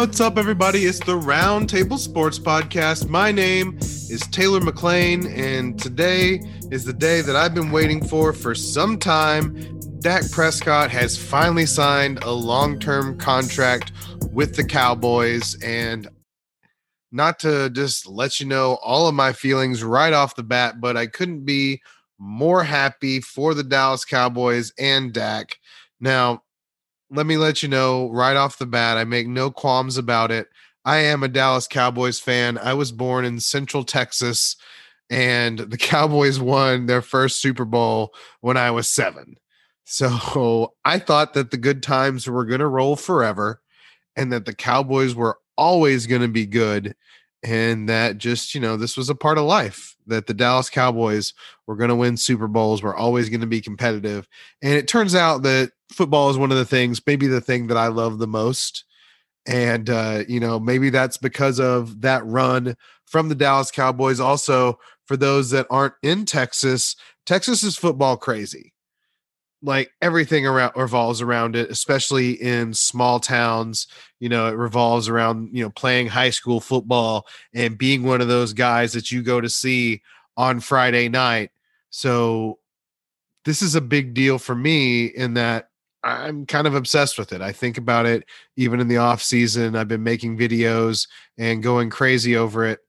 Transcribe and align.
What's 0.00 0.18
up, 0.18 0.38
everybody? 0.38 0.86
It's 0.86 0.98
the 0.98 1.12
Roundtable 1.12 1.98
Sports 1.98 2.38
Podcast. 2.38 3.10
My 3.10 3.30
name 3.30 3.76
is 3.82 4.26
Taylor 4.28 4.62
McLean, 4.62 5.26
and 5.26 5.78
today 5.78 6.40
is 6.70 6.86
the 6.86 6.94
day 6.94 7.20
that 7.20 7.36
I've 7.36 7.54
been 7.54 7.70
waiting 7.70 8.02
for 8.08 8.32
for 8.32 8.54
some 8.54 8.98
time. 8.98 9.78
Dak 10.00 10.22
Prescott 10.30 10.90
has 10.90 11.18
finally 11.18 11.66
signed 11.66 12.24
a 12.24 12.30
long 12.30 12.78
term 12.78 13.18
contract 13.18 13.92
with 14.32 14.56
the 14.56 14.64
Cowboys, 14.64 15.62
and 15.62 16.08
not 17.12 17.38
to 17.40 17.68
just 17.68 18.06
let 18.06 18.40
you 18.40 18.46
know 18.46 18.78
all 18.82 19.06
of 19.06 19.14
my 19.14 19.34
feelings 19.34 19.84
right 19.84 20.14
off 20.14 20.34
the 20.34 20.42
bat, 20.42 20.80
but 20.80 20.96
I 20.96 21.08
couldn't 21.08 21.44
be 21.44 21.82
more 22.18 22.64
happy 22.64 23.20
for 23.20 23.52
the 23.52 23.64
Dallas 23.64 24.06
Cowboys 24.06 24.72
and 24.78 25.12
Dak. 25.12 25.58
Now, 26.00 26.42
let 27.10 27.26
me 27.26 27.36
let 27.36 27.62
you 27.62 27.68
know 27.68 28.10
right 28.10 28.36
off 28.36 28.58
the 28.58 28.66
bat, 28.66 28.96
I 28.96 29.04
make 29.04 29.26
no 29.26 29.50
qualms 29.50 29.98
about 29.98 30.30
it. 30.30 30.48
I 30.84 30.98
am 30.98 31.22
a 31.22 31.28
Dallas 31.28 31.66
Cowboys 31.66 32.20
fan. 32.20 32.56
I 32.58 32.74
was 32.74 32.92
born 32.92 33.24
in 33.24 33.40
Central 33.40 33.84
Texas, 33.84 34.56
and 35.10 35.58
the 35.58 35.76
Cowboys 35.78 36.40
won 36.40 36.86
their 36.86 37.02
first 37.02 37.40
Super 37.40 37.64
Bowl 37.64 38.14
when 38.40 38.56
I 38.56 38.70
was 38.70 38.88
seven. 38.88 39.36
So 39.84 40.74
I 40.84 41.00
thought 41.00 41.34
that 41.34 41.50
the 41.50 41.56
good 41.56 41.82
times 41.82 42.28
were 42.28 42.44
going 42.44 42.60
to 42.60 42.68
roll 42.68 42.94
forever 42.94 43.60
and 44.14 44.32
that 44.32 44.44
the 44.44 44.54
Cowboys 44.54 45.16
were 45.16 45.38
always 45.56 46.06
going 46.06 46.22
to 46.22 46.28
be 46.28 46.46
good. 46.46 46.94
And 47.42 47.88
that 47.88 48.18
just, 48.18 48.54
you 48.54 48.60
know, 48.60 48.76
this 48.76 48.96
was 48.96 49.10
a 49.10 49.16
part 49.16 49.36
of 49.36 49.44
life 49.44 49.96
that 50.10 50.26
the 50.26 50.34
Dallas 50.34 50.70
Cowboys 50.70 51.32
were 51.66 51.76
going 51.76 51.88
to 51.88 51.96
win 51.96 52.16
Super 52.16 52.46
Bowls, 52.46 52.82
were 52.82 52.94
always 52.94 53.28
going 53.28 53.40
to 53.40 53.46
be 53.46 53.60
competitive. 53.60 54.28
And 54.62 54.74
it 54.74 54.86
turns 54.86 55.14
out 55.14 55.42
that 55.42 55.72
football 55.90 56.30
is 56.30 56.38
one 56.38 56.52
of 56.52 56.58
the 56.58 56.64
things, 56.64 57.00
maybe 57.06 57.26
the 57.26 57.40
thing 57.40 57.66
that 57.68 57.76
I 57.76 57.88
love 57.88 58.18
the 58.18 58.26
most. 58.26 58.84
And, 59.46 59.88
uh, 59.88 60.24
you 60.28 60.38
know, 60.38 60.60
maybe 60.60 60.90
that's 60.90 61.16
because 61.16 61.58
of 61.58 62.02
that 62.02 62.24
run 62.26 62.76
from 63.06 63.28
the 63.28 63.34
Dallas 63.34 63.70
Cowboys. 63.70 64.20
Also, 64.20 64.78
for 65.06 65.16
those 65.16 65.50
that 65.50 65.66
aren't 65.70 65.94
in 66.02 66.26
Texas, 66.26 66.94
Texas 67.26 67.62
is 67.62 67.76
football 67.76 68.16
crazy 68.16 68.72
like 69.62 69.92
everything 70.00 70.46
around 70.46 70.72
revolves 70.74 71.20
around 71.20 71.54
it 71.54 71.70
especially 71.70 72.32
in 72.32 72.72
small 72.72 73.20
towns 73.20 73.86
you 74.18 74.28
know 74.28 74.46
it 74.46 74.56
revolves 74.56 75.08
around 75.08 75.50
you 75.52 75.62
know 75.62 75.70
playing 75.70 76.06
high 76.06 76.30
school 76.30 76.60
football 76.60 77.26
and 77.54 77.76
being 77.76 78.02
one 78.02 78.20
of 78.20 78.28
those 78.28 78.52
guys 78.52 78.92
that 78.92 79.10
you 79.10 79.22
go 79.22 79.40
to 79.40 79.48
see 79.48 80.00
on 80.36 80.60
friday 80.60 81.08
night. 81.08 81.50
So 81.90 82.58
this 83.44 83.62
is 83.62 83.74
a 83.74 83.80
big 83.80 84.14
deal 84.14 84.38
for 84.38 84.54
me 84.54 85.06
in 85.06 85.34
that 85.34 85.68
i'm 86.02 86.46
kind 86.46 86.66
of 86.66 86.74
obsessed 86.74 87.18
with 87.18 87.32
it. 87.32 87.42
I 87.42 87.52
think 87.52 87.76
about 87.76 88.06
it 88.06 88.24
even 88.56 88.80
in 88.80 88.88
the 88.88 88.96
off 88.96 89.22
season. 89.22 89.76
I've 89.76 89.88
been 89.88 90.02
making 90.02 90.38
videos 90.38 91.06
and 91.36 91.62
going 91.62 91.90
crazy 91.90 92.36
over 92.36 92.64
it. 92.64 92.80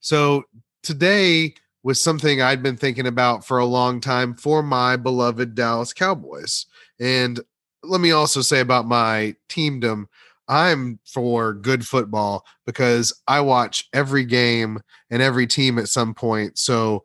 So 0.00 0.44
today 0.82 1.54
was 1.82 2.00
something 2.00 2.42
I'd 2.42 2.62
been 2.62 2.76
thinking 2.76 3.06
about 3.06 3.46
for 3.46 3.58
a 3.58 3.64
long 3.66 4.00
time 4.00 4.34
for 4.34 4.62
my 4.62 4.96
beloved 4.96 5.54
Dallas 5.54 5.92
Cowboys. 5.92 6.66
And 7.00 7.40
let 7.82 8.00
me 8.00 8.10
also 8.10 8.40
say 8.42 8.60
about 8.60 8.86
my 8.86 9.36
teamdom, 9.48 10.08
I'm 10.48 10.98
for 11.04 11.52
good 11.52 11.86
football 11.86 12.44
because 12.66 13.12
I 13.28 13.40
watch 13.40 13.88
every 13.92 14.24
game 14.24 14.80
and 15.10 15.22
every 15.22 15.46
team 15.46 15.78
at 15.78 15.88
some 15.88 16.14
point. 16.14 16.58
So 16.58 17.04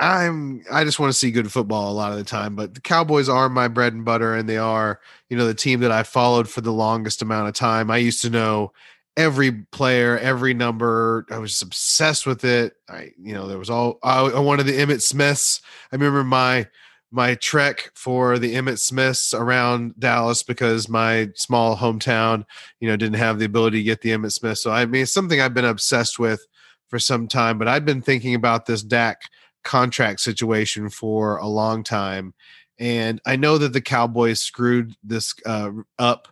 I'm 0.00 0.64
I 0.72 0.84
just 0.84 0.98
want 0.98 1.12
to 1.12 1.18
see 1.18 1.30
good 1.30 1.52
football 1.52 1.92
a 1.92 1.94
lot 1.94 2.12
of 2.12 2.18
the 2.18 2.24
time, 2.24 2.56
but 2.56 2.74
the 2.74 2.80
Cowboys 2.80 3.28
are 3.28 3.48
my 3.48 3.68
bread 3.68 3.92
and 3.92 4.04
butter 4.04 4.34
and 4.34 4.48
they 4.48 4.56
are, 4.56 5.00
you 5.28 5.36
know, 5.36 5.46
the 5.46 5.54
team 5.54 5.80
that 5.80 5.92
I 5.92 6.02
followed 6.02 6.48
for 6.48 6.62
the 6.62 6.72
longest 6.72 7.22
amount 7.22 7.48
of 7.48 7.54
time. 7.54 7.90
I 7.90 7.98
used 7.98 8.20
to 8.22 8.30
know 8.30 8.72
every 9.16 9.52
player, 9.52 10.18
every 10.18 10.54
number. 10.54 11.26
I 11.30 11.38
was 11.38 11.60
obsessed 11.62 12.26
with 12.26 12.44
it. 12.44 12.74
I, 12.88 13.10
you 13.20 13.32
know, 13.34 13.46
there 13.46 13.58
was 13.58 13.70
all 13.70 13.98
I, 14.02 14.20
I 14.20 14.40
wanted 14.40 14.66
the 14.66 14.78
Emmitt 14.78 15.02
Smiths. 15.02 15.60
I 15.92 15.96
remember 15.96 16.24
my 16.24 16.66
my 17.10 17.36
trek 17.36 17.90
for 17.94 18.38
the 18.38 18.54
Emmitt 18.54 18.80
Smiths 18.80 19.32
around 19.32 19.94
Dallas 20.00 20.42
because 20.42 20.88
my 20.88 21.30
small 21.36 21.76
hometown, 21.76 22.44
you 22.80 22.88
know, 22.88 22.96
didn't 22.96 23.18
have 23.18 23.38
the 23.38 23.44
ability 23.44 23.78
to 23.78 23.84
get 23.84 24.00
the 24.00 24.10
Emmitt 24.10 24.32
Smiths. 24.32 24.62
So 24.62 24.72
I 24.72 24.84
mean, 24.86 25.02
it's 25.02 25.12
something 25.12 25.40
I've 25.40 25.54
been 25.54 25.64
obsessed 25.64 26.18
with 26.18 26.44
for 26.88 26.98
some 26.98 27.28
time. 27.28 27.58
But 27.58 27.68
I've 27.68 27.84
been 27.84 28.02
thinking 28.02 28.34
about 28.34 28.66
this 28.66 28.82
Dak 28.82 29.22
contract 29.62 30.20
situation 30.20 30.90
for 30.90 31.36
a 31.38 31.46
long 31.46 31.84
time, 31.84 32.34
and 32.78 33.20
I 33.24 33.36
know 33.36 33.58
that 33.58 33.72
the 33.72 33.80
Cowboys 33.80 34.40
screwed 34.40 34.94
this 35.04 35.34
uh, 35.46 35.70
up, 35.98 36.28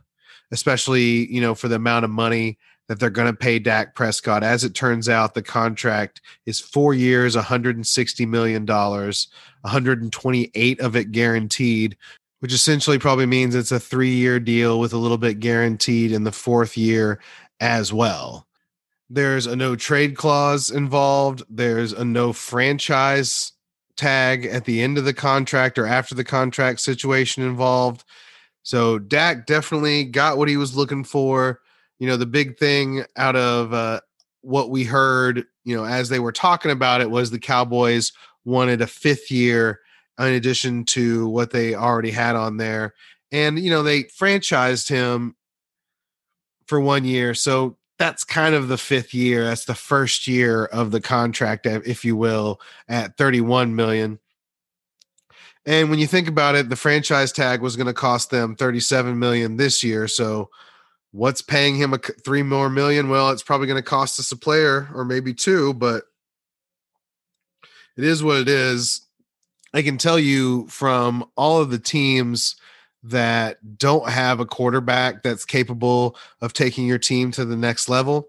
especially 0.51 1.33
you 1.33 1.41
know 1.41 1.55
for 1.55 1.69
the 1.69 1.77
amount 1.77 2.05
of 2.05 2.11
money 2.11 2.59
that 2.93 3.01
they're 3.01 3.09
going 3.09 3.33
to 3.33 3.35
pay 3.35 3.59
Dak 3.59 3.95
Prescott. 3.95 4.43
As 4.43 4.65
it 4.65 4.75
turns 4.75 5.09
out, 5.09 5.33
the 5.33 5.43
contract 5.43 6.21
is 6.45 6.61
four 6.61 6.93
years, 6.93 7.35
$160 7.35 8.29
million, 8.29 8.67
128 8.67 10.81
of 10.81 10.95
it 10.95 11.11
guaranteed, 11.11 11.97
which 12.41 12.53
essentially 12.53 12.99
probably 12.99 13.25
means 13.25 13.55
it's 13.55 13.73
a 13.73 13.81
three 13.81 14.13
year 14.13 14.39
deal 14.39 14.79
with 14.79 14.93
a 14.93 14.99
little 14.99 15.17
bit 15.17 15.41
guaranteed 15.41 16.13
in 16.13 16.25
the 16.25 16.33
fourth 16.33 16.77
year 16.77 17.19
as 17.61 17.95
well. 17.95 18.47
There's 19.09 19.47
a 19.47 19.57
no 19.57 19.75
trade 19.75 20.15
clause 20.15 20.71
involved, 20.71 21.45
there's 21.49 21.95
a 21.95 22.05
no 22.05 22.35
franchise 22.35 23.53
tag 23.97 24.45
at 24.45 24.67
the 24.67 24.83
end 24.83 24.99
of 24.99 25.07
the 25.07 25.15
contract 25.15 25.79
or 25.79 25.87
after 25.87 26.15
the 26.15 26.25
contract 26.25 26.81
situation 26.81 27.43
involved. 27.43 28.05
So 28.65 28.99
Dak 28.99 29.47
definitely 29.47 30.05
got 30.05 30.37
what 30.37 30.51
he 30.51 30.59
was 30.59 30.77
looking 30.77 31.05
for 31.05 31.63
you 32.03 32.09
know, 32.09 32.17
the 32.17 32.27
big 32.27 32.59
thing 32.59 33.05
out 33.17 33.37
of 33.37 33.73
uh, 33.73 34.01
what 34.41 34.71
we 34.71 34.83
heard, 34.83 35.47
you 35.63 35.77
know, 35.77 35.85
as 35.85 36.09
they 36.09 36.19
were 36.19 36.33
talking 36.33 36.73
about 36.73 37.01
it 37.01 37.09
was 37.09 37.31
the 37.31 37.39
Cowboys 37.39 38.11
wanted 38.45 38.81
a 38.81 38.89
fifth 38.89 39.31
year 39.31 39.79
in 40.19 40.33
addition 40.33 40.85
to 40.87 41.29
what 41.29 41.53
they 41.53 41.77
already 41.77 42.11
had 42.11 42.35
on 42.35 42.57
there. 42.57 42.95
And, 43.31 43.57
you 43.57 43.71
know, 43.71 43.85
they 43.85 44.03
franchised 44.03 44.89
him 44.89 45.37
for 46.67 46.81
one 46.81 47.05
year. 47.05 47.35
So 47.35 47.79
that's 48.01 48.25
kind 48.25 48.57
of 48.57 48.67
the 48.67 48.79
fifth 48.79 49.15
year. 49.15 49.45
That's 49.45 49.67
the 49.67 49.77
first 49.77 50.27
year 50.27 50.65
of 50.65 50.91
the 50.91 51.01
contract, 51.01 51.67
if 51.67 52.05
you 52.05 52.17
will, 52.17 52.61
at 52.89 53.17
31 53.17 53.77
million. 53.77 54.19
And 55.67 55.89
when 55.89 56.01
you 56.01 56.09
think 56.09 56.27
about 56.27 56.57
it, 56.57 56.69
the 56.69 56.75
franchise 56.75 57.31
tag 57.31 57.61
was 57.61 57.77
going 57.77 57.87
to 57.87 57.93
cost 57.93 58.31
them 58.31 58.57
37 58.57 59.17
million 59.17 59.57
this 59.57 59.85
year. 59.85 60.09
So 60.09 60.51
what's 61.13 61.43
paying 61.43 61.77
him 61.77 61.95
a 61.95 61.99
three 61.99 62.43
more 62.43 62.69
million? 62.69 63.09
Well, 63.09 63.31
it's 63.31 63.43
probably 63.43 63.67
going 63.67 63.79
to 63.79 63.89
cost 63.89 64.19
us 64.19 64.33
a 64.33 64.37
player 64.37 64.89
or 64.95 65.05
maybe 65.05 65.33
two, 65.33 65.75
but 65.75 66.05
it 67.97 68.05
is 68.05 68.25
what 68.25 68.39
it 68.39 68.49
is. 68.49 69.03
I 69.75 69.83
can 69.83 69.99
tell 69.99 70.19
you 70.19 70.67
from 70.69 71.25
all 71.37 71.61
of 71.61 71.71
the 71.71 71.79
teams 71.79 72.57
that 73.05 73.79
don't 73.79 74.09
have 74.09 74.41
a 74.41 74.47
quarterback 74.47 75.23
that's 75.23 75.45
capable 75.45 76.17
of 76.41 76.53
taking 76.53 76.87
your 76.87 76.99
team 76.99 77.31
to 77.33 77.45
the 77.45 77.57
next 77.57 77.89
level. 77.89 78.29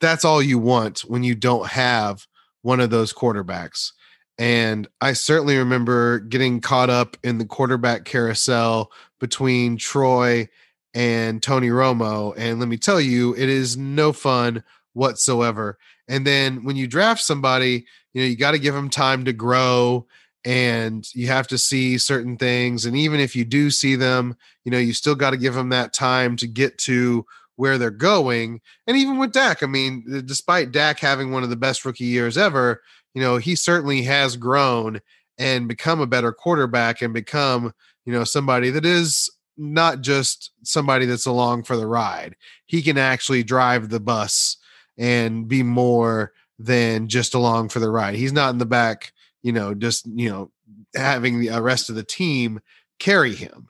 That's 0.00 0.24
all 0.24 0.42
you 0.42 0.58
want 0.58 1.00
when 1.00 1.24
you 1.24 1.34
don't 1.34 1.68
have 1.68 2.26
one 2.62 2.80
of 2.80 2.90
those 2.90 3.12
quarterbacks. 3.12 3.92
And 4.38 4.86
I 5.00 5.14
certainly 5.14 5.56
remember 5.56 6.18
getting 6.18 6.60
caught 6.60 6.90
up 6.90 7.16
in 7.24 7.38
the 7.38 7.46
quarterback 7.46 8.04
carousel 8.04 8.92
between 9.18 9.78
Troy 9.78 10.48
and 10.96 11.42
Tony 11.42 11.68
Romo. 11.68 12.32
And 12.38 12.58
let 12.58 12.68
me 12.68 12.78
tell 12.78 13.00
you, 13.00 13.34
it 13.34 13.50
is 13.50 13.76
no 13.76 14.14
fun 14.14 14.64
whatsoever. 14.94 15.78
And 16.08 16.26
then 16.26 16.64
when 16.64 16.76
you 16.76 16.86
draft 16.86 17.20
somebody, 17.20 17.84
you 18.14 18.22
know, 18.22 18.26
you 18.26 18.34
got 18.34 18.52
to 18.52 18.58
give 18.58 18.74
them 18.74 18.88
time 18.88 19.26
to 19.26 19.32
grow 19.34 20.06
and 20.46 21.06
you 21.14 21.26
have 21.26 21.46
to 21.48 21.58
see 21.58 21.98
certain 21.98 22.38
things. 22.38 22.86
And 22.86 22.96
even 22.96 23.20
if 23.20 23.36
you 23.36 23.44
do 23.44 23.70
see 23.70 23.94
them, 23.94 24.36
you 24.64 24.72
know, 24.72 24.78
you 24.78 24.94
still 24.94 25.14
got 25.14 25.30
to 25.30 25.36
give 25.36 25.52
them 25.52 25.68
that 25.68 25.92
time 25.92 26.34
to 26.36 26.46
get 26.46 26.78
to 26.78 27.26
where 27.56 27.76
they're 27.76 27.90
going. 27.90 28.62
And 28.86 28.96
even 28.96 29.18
with 29.18 29.32
Dak, 29.32 29.62
I 29.62 29.66
mean, 29.66 30.22
despite 30.24 30.72
Dak 30.72 30.98
having 30.98 31.30
one 31.30 31.42
of 31.42 31.50
the 31.50 31.56
best 31.56 31.84
rookie 31.84 32.04
years 32.04 32.38
ever, 32.38 32.80
you 33.12 33.20
know, 33.20 33.36
he 33.36 33.54
certainly 33.54 34.02
has 34.02 34.36
grown 34.36 35.00
and 35.36 35.68
become 35.68 36.00
a 36.00 36.06
better 36.06 36.32
quarterback 36.32 37.02
and 37.02 37.12
become, 37.12 37.74
you 38.06 38.14
know, 38.14 38.24
somebody 38.24 38.70
that 38.70 38.86
is 38.86 39.30
not 39.56 40.00
just 40.00 40.50
somebody 40.62 41.06
that's 41.06 41.26
along 41.26 41.62
for 41.64 41.76
the 41.76 41.86
ride. 41.86 42.36
He 42.66 42.82
can 42.82 42.98
actually 42.98 43.42
drive 43.42 43.88
the 43.88 44.00
bus 44.00 44.56
and 44.98 45.48
be 45.48 45.62
more 45.62 46.32
than 46.58 47.08
just 47.08 47.34
along 47.34 47.68
for 47.68 47.80
the 47.80 47.90
ride. 47.90 48.14
He's 48.14 48.32
not 48.32 48.50
in 48.50 48.58
the 48.58 48.66
back, 48.66 49.12
you 49.42 49.52
know, 49.52 49.74
just, 49.74 50.06
you 50.06 50.30
know, 50.30 50.50
having 50.94 51.40
the 51.40 51.50
uh, 51.50 51.60
rest 51.60 51.88
of 51.88 51.96
the 51.96 52.02
team 52.02 52.60
carry 52.98 53.34
him. 53.34 53.68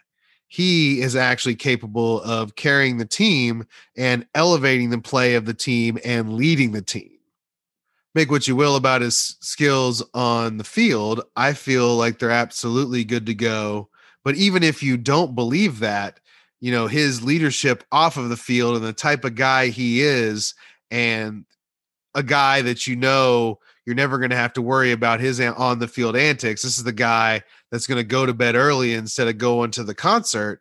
He 0.49 1.01
is 1.01 1.17
actually 1.17 1.57
capable 1.57 2.23
of 2.23 2.55
carrying 2.55 2.99
the 2.99 3.05
team 3.05 3.67
and 3.97 4.27
elevating 4.35 4.91
the 4.91 4.99
play 4.99 5.35
of 5.35 5.45
the 5.45 5.55
team 5.55 5.99
and 6.05 6.35
leading 6.35 6.73
the 6.73 6.83
team. 6.83 7.11
Make 8.15 8.31
what 8.31 8.49
you 8.49 8.57
will 8.57 8.77
about 8.77 9.03
his 9.03 9.37
skills 9.41 10.03
on 10.15 10.57
the 10.57 10.65
field. 10.65 11.23
I 11.37 11.53
feel 11.53 11.97
like 11.97 12.19
they're 12.19 12.31
absolutely 12.31 13.05
good 13.05 13.27
to 13.27 13.35
go 13.35 13.91
but 14.27 14.35
even 14.35 14.65
if 14.65 14.83
you 14.83 14.97
don't 14.97 15.37
believe 15.37 15.79
that, 15.79 16.19
you 16.59 16.73
know, 16.73 16.89
his 16.89 17.23
leadership 17.23 17.85
off 17.93 18.17
of 18.17 18.29
the 18.29 18.37
field 18.37 18.75
and 18.75 18.85
the 18.85 18.93
type 18.93 19.25
of 19.25 19.37
guy 19.37 19.69
he 19.69 20.01
is, 20.01 20.53
and 20.91 21.45
a 22.13 22.25
guy 22.25 22.61
that 22.61 22.89
you 22.89 22.97
know 22.97 23.61
you're 23.85 23.95
never 23.95 24.19
going 24.19 24.31
to 24.31 24.37
have 24.37 24.53
to 24.55 24.63
worry 24.63 24.91
about 24.91 25.21
his 25.21 25.39
on 25.39 25.79
the 25.79 25.87
field 25.87 26.17
antics. 26.17 26.63
This 26.63 26.77
is 26.77 26.83
the 26.83 26.91
guy 26.91 27.41
that's 27.71 27.87
going 27.87 27.99
to 27.99 28.05
go 28.05 28.27
to 28.27 28.35
bed 28.35 28.57
early 28.57 28.95
instead 28.95 29.29
of 29.29 29.39
going 29.39 29.71
to 29.71 29.85
the 29.85 29.95
concert. 29.95 30.61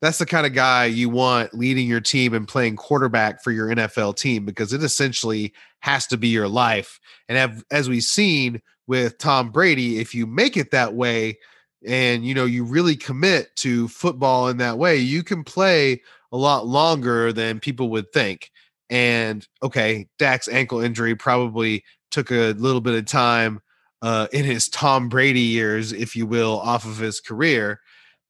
That's 0.00 0.16
the 0.16 0.24
kind 0.24 0.46
of 0.46 0.54
guy 0.54 0.86
you 0.86 1.10
want 1.10 1.52
leading 1.52 1.86
your 1.86 2.00
team 2.00 2.32
and 2.32 2.48
playing 2.48 2.76
quarterback 2.76 3.44
for 3.44 3.50
your 3.50 3.68
NFL 3.68 4.16
team 4.16 4.46
because 4.46 4.72
it 4.72 4.82
essentially 4.82 5.52
has 5.80 6.06
to 6.06 6.16
be 6.16 6.28
your 6.28 6.48
life. 6.48 7.00
And 7.28 7.36
have, 7.36 7.62
as 7.70 7.90
we've 7.90 8.02
seen 8.02 8.62
with 8.86 9.18
Tom 9.18 9.50
Brady, 9.50 9.98
if 9.98 10.14
you 10.14 10.26
make 10.26 10.56
it 10.56 10.70
that 10.70 10.94
way 10.94 11.36
and 11.86 12.24
you 12.24 12.34
know 12.34 12.44
you 12.44 12.64
really 12.64 12.96
commit 12.96 13.54
to 13.56 13.88
football 13.88 14.48
in 14.48 14.58
that 14.58 14.78
way, 14.78 14.96
you 14.96 15.22
can 15.22 15.44
play 15.44 16.00
a 16.32 16.36
lot 16.36 16.66
longer 16.66 17.32
than 17.32 17.60
people 17.60 17.90
would 17.90 18.12
think. 18.12 18.50
And 18.88 19.46
okay, 19.62 20.08
Dak's 20.18 20.48
ankle 20.48 20.80
injury 20.80 21.14
probably 21.14 21.84
took 22.10 22.30
a 22.30 22.52
little 22.52 22.80
bit 22.80 22.94
of 22.94 23.06
time 23.06 23.60
uh, 24.02 24.26
in 24.32 24.44
his 24.44 24.68
Tom 24.68 25.08
Brady 25.08 25.40
years, 25.40 25.92
if 25.92 26.16
you 26.16 26.26
will, 26.26 26.60
off 26.60 26.84
of 26.84 26.98
his 26.98 27.20
career. 27.20 27.80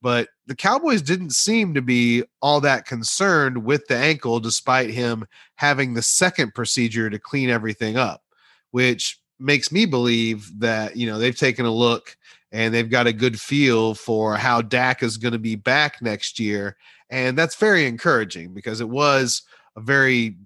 But 0.02 0.28
the 0.46 0.54
Cowboys 0.54 1.02
didn't 1.02 1.32
seem 1.32 1.74
to 1.74 1.82
be 1.82 2.24
all 2.40 2.60
that 2.62 2.86
concerned 2.86 3.64
with 3.64 3.86
the 3.86 3.96
ankle, 3.96 4.40
despite 4.40 4.90
him 4.90 5.26
having 5.56 5.94
the 5.94 6.02
second 6.02 6.54
procedure 6.54 7.10
to 7.10 7.18
clean 7.18 7.50
everything 7.50 7.96
up, 7.96 8.22
which 8.70 9.20
makes 9.38 9.70
me 9.70 9.84
believe 9.84 10.50
that, 10.58 10.96
you 10.96 11.06
know, 11.06 11.18
they've 11.18 11.36
taken 11.36 11.66
a 11.66 11.70
look 11.70 12.16
and 12.52 12.74
they've 12.74 12.90
got 12.90 13.06
a 13.06 13.12
good 13.12 13.40
feel 13.40 13.94
for 13.94 14.36
how 14.36 14.62
Dak 14.62 15.02
is 15.02 15.16
going 15.16 15.32
to 15.32 15.38
be 15.38 15.56
back 15.56 16.02
next 16.02 16.40
year. 16.40 16.76
And 17.08 17.36
that's 17.36 17.56
very 17.56 17.86
encouraging 17.86 18.54
because 18.54 18.80
it 18.80 18.88
was 18.88 19.42
a 19.76 19.80
very 19.80 20.36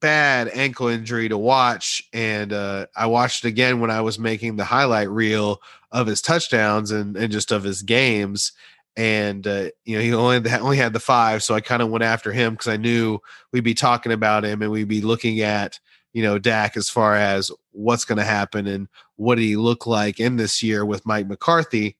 bad 0.00 0.48
ankle 0.52 0.88
injury 0.88 1.28
to 1.28 1.38
watch 1.38 2.02
and 2.12 2.52
uh, 2.52 2.86
i 2.96 3.06
watched 3.06 3.44
it 3.44 3.48
again 3.48 3.80
when 3.80 3.90
i 3.90 4.00
was 4.00 4.18
making 4.18 4.56
the 4.56 4.64
highlight 4.64 5.08
reel 5.08 5.60
of 5.92 6.06
his 6.06 6.20
touchdowns 6.20 6.90
and, 6.90 7.16
and 7.16 7.32
just 7.32 7.52
of 7.52 7.62
his 7.62 7.82
games 7.82 8.52
and 8.96 9.46
uh, 9.46 9.68
you 9.84 9.96
know 9.96 10.02
he 10.02 10.12
only 10.12 10.50
only 10.58 10.76
had 10.76 10.92
the 10.92 11.00
five 11.00 11.42
so 11.42 11.54
i 11.54 11.60
kind 11.60 11.82
of 11.82 11.88
went 11.88 12.04
after 12.04 12.32
him 12.32 12.54
because 12.54 12.68
i 12.68 12.76
knew 12.76 13.18
we'd 13.52 13.64
be 13.64 13.74
talking 13.74 14.12
about 14.12 14.44
him 14.44 14.60
and 14.60 14.70
we'd 14.70 14.88
be 14.88 15.00
looking 15.00 15.40
at 15.40 15.78
you 16.16 16.22
know 16.22 16.38
dak 16.38 16.76
as 16.76 16.88
far 16.88 17.14
as 17.14 17.50
what's 17.72 18.06
going 18.06 18.16
to 18.16 18.24
happen 18.24 18.66
and 18.66 18.88
what 19.16 19.34
did 19.34 19.44
he 19.44 19.56
look 19.56 19.86
like 19.86 20.18
in 20.18 20.36
this 20.36 20.62
year 20.62 20.84
with 20.86 21.04
mike 21.04 21.28
mccarthy 21.28 21.96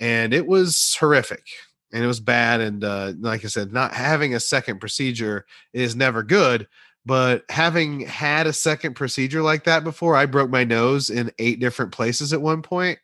and 0.00 0.34
it 0.34 0.46
was 0.46 0.96
horrific 0.98 1.44
and 1.92 2.02
it 2.02 2.08
was 2.08 2.20
bad 2.20 2.60
and 2.60 2.82
uh, 2.82 3.12
like 3.20 3.44
i 3.44 3.48
said 3.48 3.72
not 3.72 3.92
having 3.92 4.34
a 4.34 4.40
second 4.40 4.80
procedure 4.80 5.46
is 5.72 5.94
never 5.94 6.24
good 6.24 6.66
but 7.08 7.44
having 7.48 8.00
had 8.00 8.46
a 8.46 8.52
second 8.52 8.92
procedure 8.92 9.40
like 9.40 9.64
that 9.64 9.82
before, 9.82 10.14
I 10.14 10.26
broke 10.26 10.50
my 10.50 10.62
nose 10.62 11.08
in 11.08 11.32
eight 11.38 11.58
different 11.58 11.90
places 11.90 12.34
at 12.34 12.42
one 12.42 12.60
point, 12.60 12.98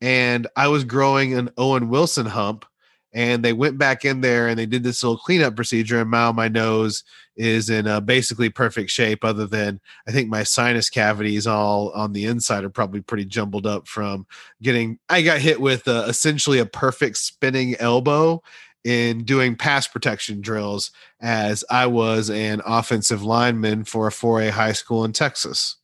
and 0.00 0.46
I 0.56 0.68
was 0.68 0.84
growing 0.84 1.34
an 1.34 1.50
Owen 1.58 1.90
Wilson 1.90 2.24
hump. 2.24 2.64
And 3.12 3.44
they 3.44 3.52
went 3.52 3.76
back 3.76 4.06
in 4.06 4.22
there 4.22 4.48
and 4.48 4.58
they 4.58 4.64
did 4.64 4.82
this 4.82 5.02
little 5.02 5.18
cleanup 5.18 5.54
procedure, 5.54 6.00
and 6.00 6.10
now 6.10 6.32
my 6.32 6.48
nose 6.48 7.04
is 7.36 7.70
in 7.70 7.86
a 7.86 8.00
basically 8.00 8.50
perfect 8.50 8.90
shape. 8.90 9.24
Other 9.24 9.46
than 9.46 9.80
I 10.06 10.12
think 10.12 10.28
my 10.28 10.42
sinus 10.42 10.90
cavities 10.90 11.46
all 11.46 11.90
on 11.90 12.12
the 12.12 12.26
inside 12.26 12.64
are 12.64 12.70
probably 12.70 13.00
pretty 13.00 13.24
jumbled 13.24 13.66
up 13.66 13.88
from 13.88 14.26
getting. 14.62 14.98
I 15.08 15.22
got 15.22 15.40
hit 15.40 15.60
with 15.60 15.88
uh, 15.88 16.04
essentially 16.08 16.58
a 16.58 16.66
perfect 16.66 17.16
spinning 17.18 17.74
elbow 17.76 18.42
in 18.84 19.24
doing 19.24 19.56
pass 19.56 19.86
protection 19.86 20.40
drills 20.40 20.90
as 21.20 21.64
I 21.70 21.86
was 21.86 22.30
an 22.30 22.60
offensive 22.66 23.22
lineman 23.22 23.84
for 23.84 24.08
a 24.08 24.10
4A 24.10 24.50
high 24.50 24.72
school 24.72 25.04
in 25.04 25.12
Texas. 25.12 25.76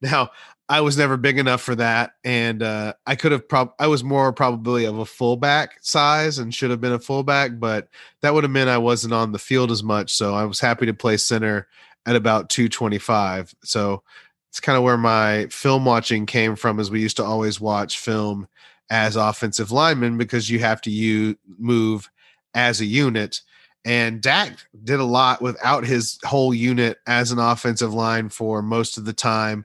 Now, 0.00 0.30
I 0.68 0.80
was 0.80 0.96
never 0.96 1.16
big 1.16 1.38
enough 1.38 1.60
for 1.60 1.74
that, 1.74 2.12
and 2.24 2.62
uh, 2.62 2.94
I 3.06 3.16
could 3.16 3.32
have. 3.32 3.44
I 3.78 3.88
was 3.88 4.02
more 4.04 4.32
probably 4.32 4.84
of 4.84 4.98
a 4.98 5.04
fullback 5.04 5.78
size 5.82 6.38
and 6.38 6.54
should 6.54 6.70
have 6.70 6.80
been 6.80 6.92
a 6.92 6.98
fullback, 6.98 7.58
but 7.58 7.88
that 8.20 8.32
would 8.32 8.44
have 8.44 8.50
meant 8.50 8.70
I 8.70 8.78
wasn't 8.78 9.12
on 9.12 9.32
the 9.32 9.38
field 9.38 9.70
as 9.70 9.82
much. 9.82 10.12
So 10.12 10.34
I 10.34 10.44
was 10.44 10.60
happy 10.60 10.86
to 10.86 10.94
play 10.94 11.16
center 11.16 11.66
at 12.06 12.16
about 12.16 12.48
225. 12.48 13.54
So 13.64 14.02
it's 14.50 14.60
kind 14.60 14.78
of 14.78 14.84
where 14.84 14.96
my 14.96 15.46
film 15.46 15.84
watching 15.84 16.26
came 16.26 16.56
from. 16.56 16.80
As 16.80 16.90
we 16.90 17.00
used 17.00 17.16
to 17.18 17.24
always 17.24 17.60
watch 17.60 17.98
film 17.98 18.48
as 18.88 19.16
offensive 19.16 19.72
linemen 19.72 20.18
because 20.18 20.50
you 20.50 20.58
have 20.58 20.80
to 20.82 21.36
move 21.58 22.10
as 22.54 22.80
a 22.80 22.84
unit. 22.84 23.40
And 23.84 24.20
Dak 24.20 24.58
did 24.84 25.00
a 25.00 25.04
lot 25.04 25.42
without 25.42 25.84
his 25.84 26.18
whole 26.24 26.54
unit 26.54 26.98
as 27.06 27.32
an 27.32 27.38
offensive 27.38 27.92
line 27.92 28.28
for 28.28 28.62
most 28.62 28.96
of 28.96 29.04
the 29.04 29.12
time. 29.12 29.64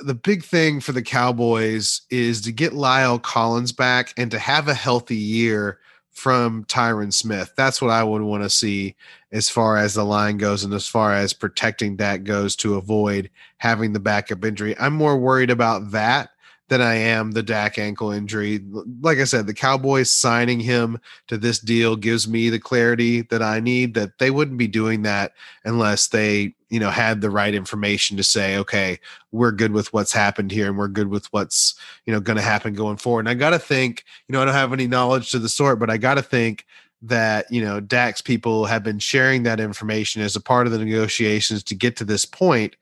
The 0.00 0.14
big 0.14 0.42
thing 0.42 0.80
for 0.80 0.92
the 0.92 1.02
Cowboys 1.02 2.02
is 2.10 2.40
to 2.42 2.52
get 2.52 2.72
La'el 2.72 3.22
Collins 3.22 3.72
back 3.72 4.12
and 4.16 4.30
to 4.30 4.38
have 4.38 4.66
a 4.66 4.74
healthy 4.74 5.16
year 5.16 5.78
from 6.10 6.64
Tyron 6.64 7.12
Smith. 7.12 7.52
That's 7.56 7.82
what 7.82 7.90
I 7.90 8.02
would 8.02 8.22
want 8.22 8.42
to 8.42 8.50
see 8.50 8.96
as 9.32 9.50
far 9.50 9.76
as 9.76 9.94
the 9.94 10.04
line 10.04 10.38
goes 10.38 10.64
and 10.64 10.72
as 10.72 10.88
far 10.88 11.12
as 11.12 11.32
protecting 11.32 11.96
that 11.96 12.24
goes 12.24 12.56
to 12.56 12.76
avoid 12.76 13.30
having 13.58 13.92
the 13.92 14.00
backup 14.00 14.44
injury. 14.44 14.76
I'm 14.78 14.94
more 14.94 15.16
worried 15.16 15.50
about 15.50 15.90
that 15.90 16.30
than 16.68 16.80
I 16.80 16.94
am 16.94 17.32
the 17.32 17.42
Dak 17.42 17.78
ankle 17.78 18.10
injury. 18.10 18.60
Like 19.00 19.18
I 19.18 19.24
said, 19.24 19.46
the 19.46 19.54
Cowboys 19.54 20.10
signing 20.10 20.60
him 20.60 20.98
to 21.28 21.36
this 21.36 21.58
deal 21.58 21.94
gives 21.94 22.26
me 22.26 22.48
the 22.48 22.58
clarity 22.58 23.22
that 23.22 23.42
I 23.42 23.60
need 23.60 23.94
that 23.94 24.18
they 24.18 24.30
wouldn't 24.30 24.58
be 24.58 24.66
doing 24.66 25.02
that 25.02 25.32
unless 25.64 26.08
they, 26.08 26.54
you 26.70 26.80
know, 26.80 26.90
had 26.90 27.20
the 27.20 27.30
right 27.30 27.54
information 27.54 28.16
to 28.16 28.22
say, 28.22 28.56
okay, 28.56 28.98
we're 29.30 29.52
good 29.52 29.72
with 29.72 29.92
what's 29.92 30.12
happened 30.12 30.50
here 30.50 30.68
and 30.68 30.78
we're 30.78 30.88
good 30.88 31.08
with 31.08 31.26
what's, 31.32 31.74
you 32.06 32.12
know, 32.12 32.20
going 32.20 32.38
to 32.38 32.42
happen 32.42 32.72
going 32.72 32.96
forward. 32.96 33.20
And 33.20 33.28
I 33.28 33.34
got 33.34 33.50
to 33.50 33.58
think, 33.58 34.04
you 34.28 34.32
know, 34.32 34.40
I 34.40 34.46
don't 34.46 34.54
have 34.54 34.72
any 34.72 34.86
knowledge 34.86 35.30
to 35.32 35.38
the 35.38 35.50
sort, 35.50 35.78
but 35.78 35.90
I 35.90 35.98
got 35.98 36.14
to 36.14 36.22
think 36.22 36.64
that 37.02 37.44
you 37.50 37.62
know 37.62 37.80
Dak's 37.80 38.22
people 38.22 38.64
have 38.64 38.82
been 38.82 38.98
sharing 38.98 39.42
that 39.42 39.60
information 39.60 40.22
as 40.22 40.36
a 40.36 40.40
part 40.40 40.66
of 40.66 40.72
the 40.72 40.78
negotiations 40.78 41.62
to 41.64 41.74
get 41.74 41.96
to 41.96 42.04
this 42.04 42.24
point 42.24 42.76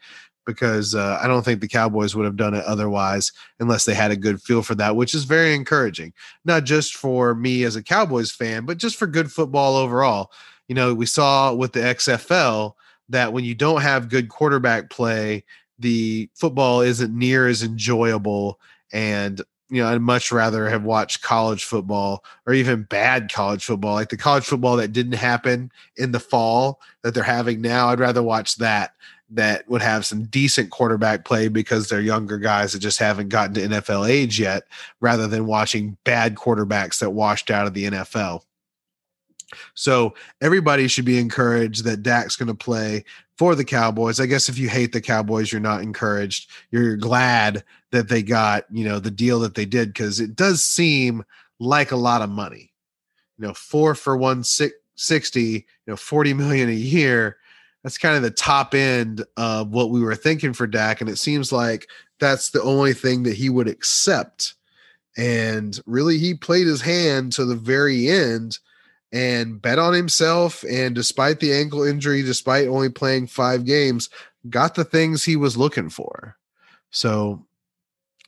because 0.46 0.94
uh, 0.94 1.18
I 1.22 1.26
don't 1.26 1.44
think 1.44 1.60
the 1.60 1.68
Cowboys 1.68 2.14
would 2.14 2.24
have 2.24 2.36
done 2.36 2.54
it 2.54 2.64
otherwise 2.64 3.32
unless 3.60 3.84
they 3.84 3.94
had 3.94 4.10
a 4.10 4.16
good 4.16 4.42
feel 4.42 4.62
for 4.62 4.74
that, 4.76 4.96
which 4.96 5.14
is 5.14 5.24
very 5.24 5.54
encouraging. 5.54 6.12
Not 6.44 6.64
just 6.64 6.94
for 6.94 7.34
me 7.34 7.64
as 7.64 7.76
a 7.76 7.82
Cowboys 7.82 8.30
fan, 8.30 8.64
but 8.64 8.78
just 8.78 8.96
for 8.96 9.06
good 9.06 9.30
football 9.32 9.76
overall. 9.76 10.30
You 10.68 10.74
know, 10.74 10.94
we 10.94 11.06
saw 11.06 11.54
with 11.54 11.72
the 11.72 11.80
XFL 11.80 12.74
that 13.08 13.32
when 13.32 13.44
you 13.44 13.54
don't 13.54 13.82
have 13.82 14.08
good 14.08 14.28
quarterback 14.28 14.90
play, 14.90 15.44
the 15.78 16.30
football 16.34 16.80
isn't 16.80 17.16
near 17.16 17.48
as 17.48 17.62
enjoyable. 17.62 18.58
And, 18.92 19.40
you 19.68 19.82
know, 19.82 19.88
I'd 19.88 20.00
much 20.00 20.32
rather 20.32 20.68
have 20.68 20.84
watched 20.84 21.22
college 21.22 21.64
football 21.64 22.24
or 22.46 22.54
even 22.54 22.84
bad 22.84 23.32
college 23.32 23.64
football, 23.64 23.94
like 23.94 24.08
the 24.08 24.16
college 24.16 24.44
football 24.44 24.76
that 24.76 24.92
didn't 24.92 25.12
happen 25.12 25.70
in 25.96 26.12
the 26.12 26.20
fall 26.20 26.80
that 27.02 27.14
they're 27.14 27.22
having 27.22 27.60
now. 27.60 27.88
I'd 27.88 28.00
rather 28.00 28.22
watch 28.22 28.56
that 28.56 28.94
that 29.34 29.68
would 29.68 29.82
have 29.82 30.04
some 30.04 30.24
decent 30.24 30.70
quarterback 30.70 31.24
play 31.24 31.48
because 31.48 31.88
they're 31.88 32.00
younger 32.00 32.38
guys 32.38 32.72
that 32.72 32.80
just 32.80 32.98
haven't 32.98 33.30
gotten 33.30 33.54
to 33.54 33.68
NFL 33.68 34.08
age 34.08 34.38
yet, 34.38 34.64
rather 35.00 35.26
than 35.26 35.46
watching 35.46 35.96
bad 36.04 36.34
quarterbacks 36.34 36.98
that 37.00 37.10
washed 37.10 37.50
out 37.50 37.66
of 37.66 37.74
the 37.74 37.84
NFL. 37.84 38.42
So 39.74 40.14
everybody 40.40 40.88
should 40.88 41.04
be 41.04 41.18
encouraged 41.18 41.84
that 41.84 42.02
Dak's 42.02 42.36
going 42.36 42.48
to 42.48 42.54
play 42.54 43.04
for 43.36 43.54
the 43.54 43.64
Cowboys. 43.64 44.20
I 44.20 44.26
guess 44.26 44.48
if 44.48 44.58
you 44.58 44.68
hate 44.68 44.92
the 44.92 45.00
Cowboys, 45.00 45.50
you're 45.50 45.60
not 45.60 45.82
encouraged. 45.82 46.50
You're 46.70 46.96
glad 46.96 47.64
that 47.90 48.08
they 48.08 48.22
got, 48.22 48.64
you 48.70 48.84
know, 48.84 48.98
the 48.98 49.10
deal 49.10 49.40
that 49.40 49.54
they 49.54 49.66
did 49.66 49.88
because 49.88 50.20
it 50.20 50.36
does 50.36 50.64
seem 50.64 51.24
like 51.58 51.90
a 51.90 51.96
lot 51.96 52.22
of 52.22 52.30
money. 52.30 52.72
You 53.38 53.48
know, 53.48 53.54
four 53.54 53.94
for 53.94 54.16
one 54.16 54.44
sixty, 54.94 55.50
you 55.50 55.64
know, 55.86 55.96
40 55.96 56.34
million 56.34 56.68
a 56.68 56.72
year 56.72 57.36
that's 57.82 57.98
kind 57.98 58.16
of 58.16 58.22
the 58.22 58.30
top 58.30 58.74
end 58.74 59.24
of 59.36 59.70
what 59.70 59.90
we 59.90 60.00
were 60.00 60.14
thinking 60.14 60.52
for 60.52 60.66
Dak. 60.66 61.00
And 61.00 61.10
it 61.10 61.18
seems 61.18 61.52
like 61.52 61.88
that's 62.20 62.50
the 62.50 62.62
only 62.62 62.92
thing 62.92 63.24
that 63.24 63.34
he 63.34 63.50
would 63.50 63.68
accept. 63.68 64.54
And 65.16 65.78
really, 65.84 66.18
he 66.18 66.34
played 66.34 66.66
his 66.66 66.80
hand 66.80 67.32
to 67.32 67.44
the 67.44 67.56
very 67.56 68.08
end 68.08 68.58
and 69.12 69.60
bet 69.60 69.78
on 69.78 69.92
himself. 69.92 70.64
And 70.70 70.94
despite 70.94 71.40
the 71.40 71.52
ankle 71.52 71.82
injury, 71.82 72.22
despite 72.22 72.68
only 72.68 72.88
playing 72.88 73.26
five 73.26 73.64
games, 73.64 74.08
got 74.48 74.74
the 74.74 74.84
things 74.84 75.24
he 75.24 75.36
was 75.36 75.56
looking 75.56 75.90
for. 75.90 76.36
So, 76.90 77.44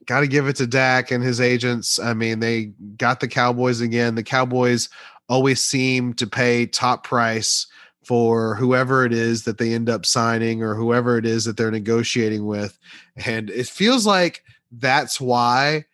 got 0.06 0.20
to 0.20 0.26
give 0.26 0.48
it 0.48 0.56
to 0.56 0.66
Dak 0.66 1.10
and 1.10 1.22
his 1.22 1.40
agents. 1.40 1.98
I 1.98 2.12
mean, 2.12 2.40
they 2.40 2.72
got 2.96 3.20
the 3.20 3.28
Cowboys 3.28 3.80
again. 3.80 4.14
The 4.14 4.22
Cowboys 4.22 4.88
always 5.28 5.64
seem 5.64 6.12
to 6.14 6.26
pay 6.26 6.66
top 6.66 7.04
price 7.04 7.66
for 8.06 8.54
whoever 8.54 9.04
it 9.04 9.12
is 9.12 9.44
that 9.44 9.58
they 9.58 9.72
end 9.72 9.88
up 9.88 10.06
signing 10.06 10.62
or 10.62 10.74
whoever 10.74 11.18
it 11.18 11.26
is 11.26 11.44
that 11.44 11.56
they're 11.56 11.70
negotiating 11.70 12.46
with. 12.46 12.78
And 13.24 13.50
it 13.50 13.66
feels 13.66 14.06
like 14.06 14.42
that's 14.72 15.20
why 15.20 15.84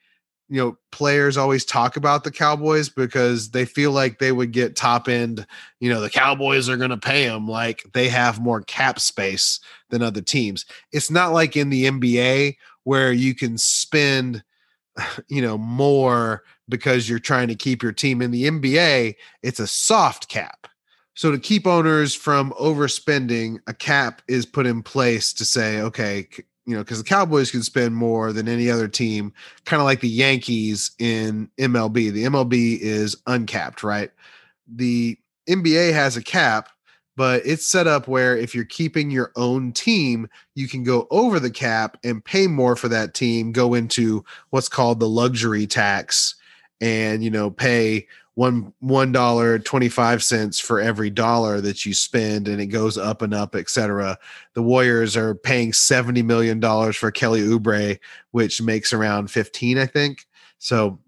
you 0.49 0.57
know 0.57 0.77
players 0.91 1.37
always 1.37 1.65
talk 1.65 1.97
about 1.97 2.25
the 2.25 2.31
Cowboys 2.31 2.89
because 2.89 3.51
they 3.51 3.65
feel 3.65 3.93
like 3.93 4.19
they 4.19 4.33
would 4.33 4.53
get 4.53 4.75
top 4.77 5.09
end. 5.09 5.47
You 5.79 5.91
know, 5.91 6.01
the 6.01 6.11
Cowboys 6.11 6.69
are 6.69 6.77
going 6.77 6.91
to 6.91 6.97
pay 6.99 7.27
them 7.27 7.49
like 7.49 7.85
they 7.95 8.09
have 8.09 8.41
more 8.41 8.61
cap 8.63 8.99
space 8.99 9.61
than 9.91 10.03
other 10.03 10.21
teams. 10.21 10.67
It's 10.93 11.11
not 11.11 11.33
like 11.33 11.57
in 11.57 11.71
the 11.71 11.85
NBA 11.85 12.57
where 12.85 13.13
you 13.13 13.35
can 13.35 13.57
spend 13.57 14.43
you 15.29 15.41
know 15.41 15.57
more 15.57 16.43
because 16.69 17.09
you're 17.09 17.19
trying 17.19 17.49
to 17.49 17.55
keep 17.55 17.83
your 17.83 17.93
team 17.93 18.21
in 18.21 18.31
the 18.31 18.45
NBA. 18.45 19.15
It's 19.43 19.61
a 19.61 19.67
soft 19.67 20.29
cap. 20.29 20.67
So 21.15 21.31
to 21.31 21.39
keep 21.39 21.67
owners 21.67 22.15
from 22.15 22.53
overspending, 22.53 23.59
a 23.67 23.75
cap 23.75 24.23
is 24.29 24.47
put 24.47 24.67
in 24.67 24.83
place 24.83 25.33
to 25.35 25.45
say, 25.45 25.81
okay, 25.81 26.29
you 26.67 26.75
know, 26.75 26.83
because 26.83 27.03
the 27.03 27.09
Cowboys 27.09 27.51
can 27.51 27.63
spend 27.63 27.95
more 27.95 28.33
than 28.33 28.49
any 28.49 28.71
other 28.71 28.89
team, 28.89 29.33
kind 29.65 29.81
of 29.81 29.87
like 29.87 30.01
the 30.01 30.09
Yankees 30.09 30.93
in 30.99 31.51
MLB. 31.59 32.13
The 32.13 32.25
MLB 32.25 32.79
is 32.79 33.17
uncapped, 33.27 33.83
right? 33.83 34.11
The 34.69 35.19
NBA 35.49 35.93
has 35.93 36.17
a 36.17 36.23
cap, 36.23 36.69
but 37.17 37.43
it's 37.45 37.67
set 37.67 37.87
up 37.87 38.07
where 38.07 38.37
if 38.37 38.55
you're 38.55 38.65
keeping 38.65 39.11
your 39.11 39.33
own 39.37 39.73
team, 39.73 40.29
you 40.55 40.69
can 40.69 40.85
go 40.85 41.09
over 41.11 41.41
the 41.41 41.51
cap 41.51 41.97
and 42.05 42.25
pay 42.25 42.47
more 42.47 42.77
for 42.77 42.89
that 42.89 43.15
team, 43.15 43.53
go 43.53 43.75
into 43.75 44.25
what's 44.51 44.69
called 44.69 45.01
the 45.01 45.09
luxury 45.09 45.67
tax, 45.67 46.37
and 46.81 47.25
you 47.25 47.31
know, 47.31 47.51
pay 47.51 48.07
one 48.35 48.73
one 48.81 49.13
dollar 49.13 49.59
twenty 49.59 49.89
five 49.89 50.23
cents 50.23 50.61
for 50.61 50.81
every 50.81 51.11
dollar 51.11 51.61
that 51.61 51.85
you 51.85 51.95
spend, 51.95 52.49
and 52.49 52.61
it 52.61 52.67
goes 52.67 52.97
up 52.97 53.23
and 53.23 53.35
up, 53.35 53.55
etc. 53.55 54.19
The 54.55 54.63
Warriors 54.63 55.17
are 55.17 55.35
paying 55.35 55.73
seventy 55.73 56.23
million 56.23 56.61
dollars 56.61 56.97
for 56.97 57.11
Kelly 57.11 57.41
Oubre, 57.41 57.99
which 58.31 58.63
makes 58.63 58.93
around 58.93 59.31
fifteen, 59.31 59.79
I 59.79 59.87
think. 59.87 60.27
So 60.59 60.99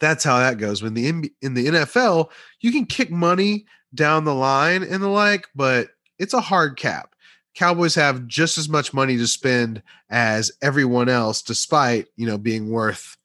that's 0.00 0.24
how 0.24 0.38
that 0.38 0.58
goes. 0.58 0.82
When 0.82 0.94
the 0.94 1.06
in, 1.06 1.30
in 1.40 1.54
the 1.54 1.66
NFL, 1.66 2.30
you 2.60 2.72
can 2.72 2.86
kick 2.86 3.10
money 3.10 3.66
down 3.94 4.24
the 4.24 4.34
line 4.34 4.82
and 4.82 5.02
the 5.02 5.08
like, 5.08 5.48
but 5.54 5.88
it's 6.18 6.34
a 6.34 6.40
hard 6.40 6.76
cap. 6.76 7.14
Cowboys 7.54 7.94
have 7.94 8.26
just 8.26 8.58
as 8.58 8.68
much 8.68 8.92
money 8.92 9.16
to 9.16 9.28
spend 9.28 9.82
as 10.10 10.50
everyone 10.60 11.08
else, 11.08 11.40
despite 11.42 12.08
you 12.16 12.26
know 12.26 12.38
being 12.38 12.70
worth 12.70 13.16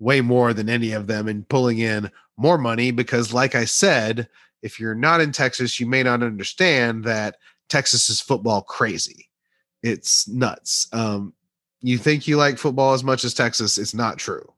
way 0.00 0.20
more 0.20 0.54
than 0.54 0.68
any 0.68 0.92
of 0.92 1.06
them 1.06 1.28
and 1.28 1.48
pulling 1.48 1.78
in 1.78 2.10
more 2.38 2.56
money 2.56 2.90
because, 2.90 3.34
like 3.34 3.54
I 3.54 3.64
said, 3.64 4.28
if 4.62 4.80
you're 4.80 4.94
not 4.94 5.20
in 5.20 5.32
Texas, 5.32 5.78
you 5.78 5.86
may 5.86 6.02
not 6.02 6.22
understand 6.22 7.04
that 7.04 7.36
Texas 7.68 8.08
is 8.08 8.20
football 8.20 8.62
crazy. 8.62 9.28
It's 9.82 10.26
nuts. 10.28 10.88
Um, 10.92 11.34
you 11.80 11.98
think 11.98 12.26
you 12.26 12.36
like 12.36 12.58
football 12.58 12.94
as 12.94 13.04
much 13.04 13.24
as 13.24 13.34
Texas, 13.34 13.78
it's 13.78 13.94
not 13.94 14.18
true. 14.18 14.52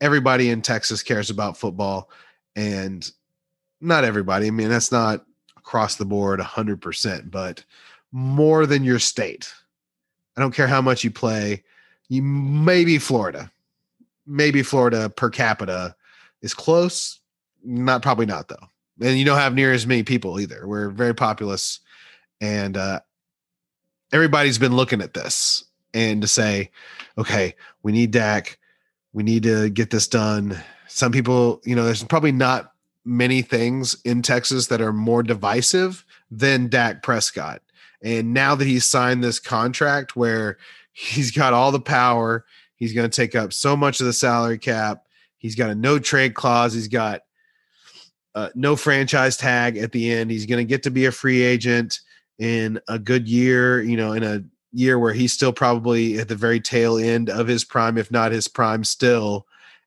Everybody 0.00 0.50
in 0.50 0.62
Texas 0.62 1.02
cares 1.02 1.30
about 1.30 1.56
football, 1.56 2.10
and 2.56 3.08
not 3.80 4.04
everybody. 4.04 4.48
I 4.48 4.50
mean, 4.50 4.68
that's 4.68 4.92
not 4.92 5.24
across 5.56 5.96
the 5.96 6.04
board 6.04 6.40
100%, 6.40 7.30
but 7.30 7.64
more 8.12 8.66
than 8.66 8.82
your 8.82 8.98
state. 8.98 9.52
I 10.36 10.40
don't 10.40 10.54
care 10.54 10.66
how 10.66 10.80
much 10.80 11.04
you 11.04 11.10
play. 11.10 11.62
You 12.08 12.22
maybe 12.22 12.98
Florida, 12.98 13.50
maybe 14.26 14.62
Florida 14.62 15.10
per 15.10 15.30
capita 15.30 15.94
is 16.42 16.54
close. 16.54 17.20
Not 17.62 18.02
probably 18.02 18.26
not 18.26 18.48
though. 18.48 18.68
And 19.00 19.18
you 19.18 19.24
don't 19.24 19.38
have 19.38 19.54
near 19.54 19.72
as 19.72 19.86
many 19.86 20.02
people 20.02 20.40
either. 20.40 20.66
We're 20.66 20.90
very 20.90 21.14
populous, 21.14 21.80
and 22.40 22.76
uh, 22.76 23.00
everybody's 24.12 24.58
been 24.58 24.76
looking 24.76 25.00
at 25.00 25.14
this 25.14 25.64
and 25.94 26.22
to 26.22 26.28
say, 26.28 26.70
okay, 27.18 27.54
we 27.82 27.92
need 27.92 28.10
Dak. 28.10 28.58
We 29.12 29.22
need 29.22 29.42
to 29.44 29.70
get 29.70 29.90
this 29.90 30.06
done. 30.06 30.58
Some 30.88 31.12
people, 31.12 31.60
you 31.64 31.74
know, 31.74 31.84
there's 31.84 32.04
probably 32.04 32.32
not 32.32 32.72
many 33.04 33.42
things 33.42 33.96
in 34.04 34.22
Texas 34.22 34.66
that 34.68 34.80
are 34.80 34.92
more 34.92 35.22
divisive 35.22 36.04
than 36.30 36.68
Dak 36.68 37.02
Prescott. 37.02 37.62
And 38.02 38.32
now 38.32 38.54
that 38.54 38.66
he's 38.66 38.84
signed 38.84 39.22
this 39.22 39.38
contract 39.38 40.16
where 40.16 40.58
he's 40.92 41.30
got 41.30 41.52
all 41.52 41.72
the 41.72 41.80
power, 41.80 42.44
he's 42.76 42.92
going 42.92 43.08
to 43.08 43.14
take 43.14 43.34
up 43.34 43.52
so 43.52 43.76
much 43.76 44.00
of 44.00 44.06
the 44.06 44.12
salary 44.12 44.58
cap. 44.58 45.04
He's 45.40 45.56
got 45.56 45.70
a 45.70 45.74
no 45.74 45.98
trade 45.98 46.34
clause. 46.34 46.74
He's 46.74 46.86
got 46.86 47.22
uh, 48.34 48.50
no 48.54 48.76
franchise 48.76 49.36
tag 49.36 49.78
at 49.78 49.90
the 49.90 50.12
end. 50.12 50.30
He's 50.30 50.46
going 50.46 50.64
to 50.64 50.68
get 50.68 50.82
to 50.84 50.90
be 50.90 51.06
a 51.06 51.12
free 51.12 51.42
agent 51.42 52.00
in 52.38 52.78
a 52.88 52.98
good 52.98 53.26
year, 53.26 53.82
you 53.82 53.96
know, 53.96 54.12
in 54.12 54.22
a 54.22 54.44
year 54.72 54.98
where 54.98 55.14
he's 55.14 55.32
still 55.32 55.52
probably 55.52 56.18
at 56.18 56.28
the 56.28 56.36
very 56.36 56.60
tail 56.60 56.98
end 56.98 57.30
of 57.30 57.48
his 57.48 57.64
prime, 57.64 57.98
if 57.98 58.10
not 58.10 58.32
his 58.32 58.48
prime 58.48 58.84
still, 58.84 59.46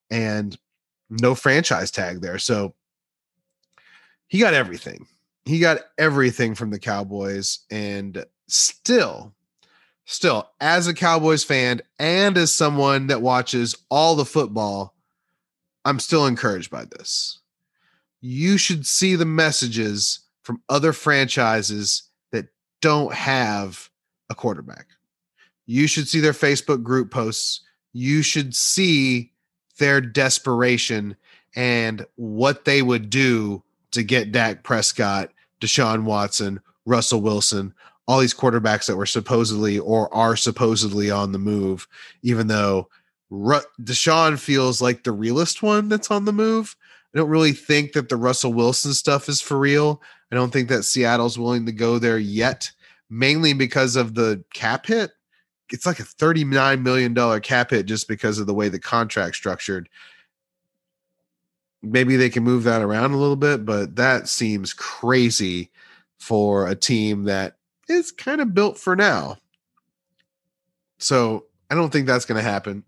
and 0.10 0.57
no 1.10 1.36
franchise 1.36 1.91
tag 1.91 2.22
there. 2.22 2.39
So 2.39 2.74
he 4.27 4.39
got 4.39 4.55
everything. 4.55 5.05
He 5.45 5.60
got 5.60 5.79
everything 6.00 6.55
from 6.55 6.72
the 6.72 6.79
Cowboys. 6.79 7.60
And 7.69 8.25
still, 8.48 9.33
still, 10.05 10.50
as 10.60 10.88
a 10.88 10.93
Cowboys 10.95 11.43
fan 11.43 11.81
and 12.00 12.38
as 12.38 12.53
someone 12.53 13.07
that 13.07 13.22
watches 13.22 13.75
all 13.89 14.15
the 14.15 14.25
football, 14.25 14.93
I'm 15.86 16.00
still 16.00 16.25
encouraged 16.25 16.72
by 16.72 16.86
this. 16.86 17.40
You 18.22 18.58
should 18.58 18.86
see 18.86 19.16
the 19.16 19.25
messages 19.25 20.20
from 20.44 20.62
other 20.70 20.94
franchises 20.94 22.04
that 22.32 22.48
don't 22.82 23.13
have 23.13 23.90
a 24.30 24.36
quarterback. 24.36 24.88
You 25.66 25.88
should 25.88 26.08
see 26.08 26.20
their 26.20 26.34
Facebook 26.34 26.84
group 26.84 27.12
posts. 27.12 27.62
You 27.94 28.22
should 28.22 28.56
see 28.56 29.32
their 29.78 30.02
desperation 30.02 31.16
and 31.56 32.06
what 32.16 32.66
they 32.66 32.82
would 32.82 33.10
do 33.10 33.63
to 33.92 34.04
get 34.04 34.32
Dak 34.32 34.63
Prescott, 34.63 35.32
Deshaun 35.62 36.04
Watson, 36.04 36.60
Russell 36.86 37.22
Wilson, 37.22 37.74
all 38.08 38.20
these 38.20 38.34
quarterbacks 38.34 38.86
that 38.88 38.98
were 38.98 39.06
supposedly 39.06 39.80
or 39.80 40.13
are 40.13 40.36
supposedly 40.36 41.10
on 41.10 41.32
the 41.32 41.40
move, 41.40 41.88
even 42.22 42.48
though 42.48 42.90
Ru- 43.34 43.62
Deshaun 43.82 44.38
feels 44.38 44.80
like 44.80 45.04
the 45.04 45.12
realest 45.12 45.63
one 45.63 45.90
that's 45.90 46.12
on 46.12 46.25
the 46.25 46.32
move. 46.32 46.75
I 47.13 47.18
don't 47.18 47.30
really 47.30 47.52
think 47.52 47.94
that 47.94 48.08
the 48.08 48.16
Russell 48.16 48.54
Wilson 48.54 48.94
stuff 48.94 49.28
is 49.28 49.42
for 49.42 49.58
real. 49.58 50.04
I 50.32 50.36
don't 50.36 50.54
think 50.54 50.70
that 50.70 50.84
Seattle's 50.84 51.38
willing 51.38 51.66
to 51.66 51.72
go 51.72 51.98
there 51.98 52.20
yet, 52.20 52.72
mainly 53.10 53.54
because 53.54 53.96
of 53.96 54.13
the 54.13 54.44
cap 54.54 54.86
hit. 54.86 55.13
It's 55.72 55.88
like 55.88 56.00
a 56.00 56.04
$39 56.04 56.84
million 56.84 57.42
cap 57.42 57.72
hit 57.72 57.88
just 57.88 58.08
because 58.08 58.38
of 58.38 58.46
the 58.46 58.54
way 58.54 58.70
the 58.70 58.80
contract 58.80 59.36
structured. 59.36 59.90
Maybe 61.82 62.16
they 62.16 62.30
can 62.30 62.44
move 62.44 62.63
that 62.66 62.84
around 62.84 63.13
a 63.13 63.18
little 63.18 63.36
bit, 63.36 63.66
but 63.66 63.96
that 63.96 64.30
seems 64.30 64.74
crazy 64.74 65.72
for 66.20 66.68
a 66.68 66.75
team 66.75 67.24
that 67.24 67.58
is 67.90 68.12
kind 68.12 68.42
of 68.42 68.54
built 68.54 68.78
for 68.78 68.96
now. 68.96 69.38
So 71.00 71.46
I 71.72 71.75
don't 71.75 71.90
think 71.92 72.06
that's 72.06 72.25
going 72.25 72.38
to 72.38 72.48
happen. 72.48 72.84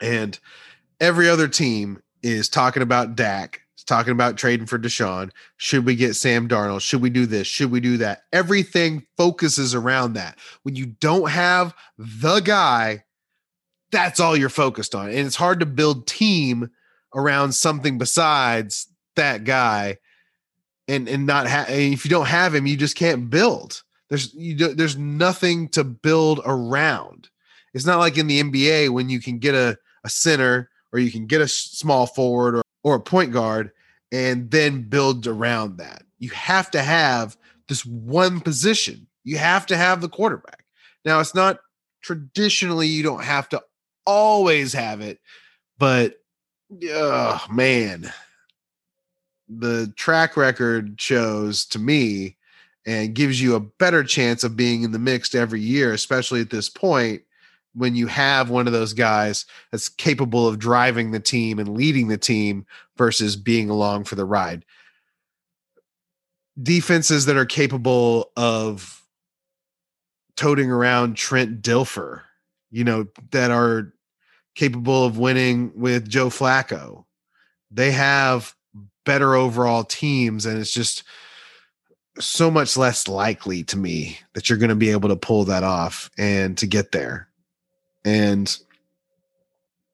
And 0.00 0.38
every 1.00 1.28
other 1.28 1.48
team 1.48 2.02
is 2.22 2.48
talking 2.48 2.82
about 2.82 3.16
Dak, 3.16 3.60
talking 3.86 4.12
about 4.12 4.36
trading 4.36 4.66
for 4.66 4.78
Deshaun. 4.78 5.30
Should 5.56 5.84
we 5.84 5.94
get 5.94 6.14
Sam 6.14 6.48
Darnold? 6.48 6.80
Should 6.80 7.02
we 7.02 7.10
do 7.10 7.26
this? 7.26 7.46
Should 7.46 7.70
we 7.70 7.80
do 7.80 7.96
that? 7.98 8.22
Everything 8.32 9.06
focuses 9.16 9.74
around 9.74 10.14
that. 10.14 10.38
When 10.62 10.76
you 10.76 10.86
don't 10.86 11.30
have 11.30 11.74
the 11.98 12.40
guy, 12.40 13.04
that's 13.90 14.20
all 14.20 14.36
you're 14.36 14.48
focused 14.48 14.94
on. 14.94 15.08
And 15.08 15.18
it's 15.18 15.36
hard 15.36 15.60
to 15.60 15.66
build 15.66 16.06
team 16.06 16.70
around 17.14 17.52
something 17.52 17.98
besides 17.98 18.88
that 19.16 19.44
guy 19.44 19.98
and 20.88 21.08
and 21.08 21.26
not 21.26 21.46
have 21.46 21.70
if 21.70 22.04
you 22.04 22.10
don't 22.10 22.26
have 22.26 22.54
him 22.54 22.66
you 22.66 22.76
just 22.76 22.96
can't 22.96 23.30
build 23.30 23.82
there's 24.08 24.34
you 24.34 24.54
do, 24.54 24.74
there's 24.74 24.96
nothing 24.96 25.68
to 25.68 25.84
build 25.84 26.40
around 26.44 27.28
it's 27.72 27.86
not 27.86 27.98
like 27.98 28.18
in 28.18 28.26
the 28.26 28.42
NBA 28.42 28.90
when 28.90 29.08
you 29.08 29.20
can 29.20 29.38
get 29.38 29.54
a 29.54 29.78
a 30.04 30.08
center 30.08 30.70
or 30.92 30.98
you 30.98 31.10
can 31.10 31.26
get 31.26 31.40
a 31.40 31.48
small 31.48 32.06
forward 32.06 32.56
or, 32.56 32.62
or 32.84 32.94
a 32.94 33.00
point 33.00 33.32
guard 33.32 33.72
and 34.12 34.50
then 34.50 34.82
build 34.82 35.26
around 35.26 35.78
that. 35.78 36.04
You 36.18 36.30
have 36.30 36.70
to 36.70 36.82
have 36.82 37.36
this 37.68 37.84
one 37.84 38.40
position. 38.40 39.06
You 39.24 39.38
have 39.38 39.66
to 39.66 39.76
have 39.76 40.00
the 40.00 40.08
quarterback. 40.08 40.64
Now, 41.04 41.18
it's 41.20 41.34
not 41.34 41.58
traditionally, 42.02 42.86
you 42.86 43.02
don't 43.02 43.24
have 43.24 43.48
to 43.48 43.62
always 44.06 44.72
have 44.72 45.00
it, 45.00 45.18
but 45.78 46.16
oh 46.84 47.44
man, 47.50 48.12
the 49.48 49.92
track 49.96 50.36
record 50.36 51.00
shows 51.00 51.64
to 51.66 51.78
me 51.78 52.36
and 52.86 53.14
gives 53.14 53.40
you 53.40 53.54
a 53.54 53.60
better 53.60 54.04
chance 54.04 54.44
of 54.44 54.56
being 54.56 54.82
in 54.82 54.92
the 54.92 54.98
mix 54.98 55.34
every 55.34 55.60
year, 55.60 55.92
especially 55.92 56.40
at 56.40 56.50
this 56.50 56.68
point 56.68 57.22
when 57.74 57.94
you 57.94 58.06
have 58.06 58.50
one 58.50 58.66
of 58.66 58.72
those 58.72 58.92
guys 58.92 59.46
that's 59.70 59.88
capable 59.88 60.46
of 60.46 60.58
driving 60.58 61.10
the 61.10 61.20
team 61.20 61.58
and 61.58 61.76
leading 61.76 62.08
the 62.08 62.18
team 62.18 62.66
versus 62.96 63.36
being 63.36 63.68
along 63.68 64.04
for 64.04 64.14
the 64.14 64.24
ride. 64.24 64.64
Defenses 66.60 67.26
that 67.26 67.36
are 67.36 67.46
capable 67.46 68.30
of 68.36 69.02
toting 70.36 70.70
around 70.70 71.16
Trent 71.16 71.62
Dilfer, 71.62 72.22
you 72.70 72.84
know, 72.84 73.06
that 73.30 73.50
are 73.50 73.92
capable 74.54 75.04
of 75.04 75.18
winning 75.18 75.72
with 75.74 76.08
Joe 76.08 76.28
Flacco. 76.28 77.04
They 77.70 77.90
have 77.90 78.54
better 79.04 79.34
overall 79.34 79.84
teams, 79.84 80.46
and 80.46 80.58
it's 80.58 80.72
just 80.72 81.02
so 82.20 82.50
much 82.50 82.76
less 82.76 83.08
likely 83.08 83.64
to 83.64 83.76
me 83.76 84.18
that 84.34 84.48
you're 84.48 84.58
going 84.58 84.68
to 84.68 84.76
be 84.76 84.90
able 84.90 85.08
to 85.08 85.16
pull 85.16 85.44
that 85.44 85.64
off 85.64 86.10
and 86.16 86.56
to 86.58 86.66
get 86.66 86.92
there. 86.92 87.28
And 88.04 88.56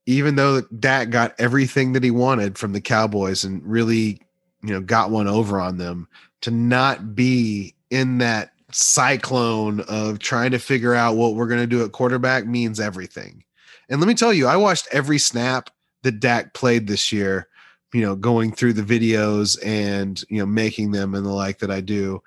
even 0.06 0.36
though 0.36 0.62
Dak 0.62 1.10
got 1.10 1.34
everything 1.38 1.92
that 1.92 2.02
he 2.02 2.10
wanted 2.10 2.58
from 2.58 2.72
the 2.72 2.80
Cowboys 2.80 3.44
and 3.44 3.64
really, 3.64 4.20
you 4.62 4.72
know, 4.72 4.80
got 4.80 5.10
one 5.10 5.28
over 5.28 5.60
on 5.60 5.78
them, 5.78 6.08
to 6.40 6.50
not 6.50 7.14
be 7.14 7.74
in 7.90 8.18
that 8.18 8.52
cyclone 8.72 9.80
of 9.88 10.18
trying 10.18 10.50
to 10.52 10.58
figure 10.58 10.94
out 10.94 11.16
what 11.16 11.34
we're 11.34 11.46
going 11.46 11.60
to 11.60 11.66
do 11.66 11.84
at 11.84 11.92
quarterback 11.92 12.46
means 12.46 12.80
everything. 12.80 13.44
And 13.88 14.00
let 14.00 14.08
me 14.08 14.14
tell 14.14 14.32
you, 14.32 14.46
I 14.46 14.56
watched 14.56 14.88
every 14.92 15.18
snap 15.18 15.70
that 16.02 16.20
Dak 16.20 16.54
played 16.54 16.86
this 16.86 17.12
year, 17.12 17.48
you 17.92 18.00
know, 18.00 18.14
going 18.14 18.52
through 18.52 18.74
the 18.74 18.82
videos 18.82 19.58
and, 19.64 20.22
you 20.28 20.38
know, 20.38 20.46
making 20.46 20.92
them 20.92 21.14
and 21.14 21.26
the 21.26 21.30
like 21.30 21.58
that 21.58 21.70
I 21.70 21.80
do. 21.80 22.22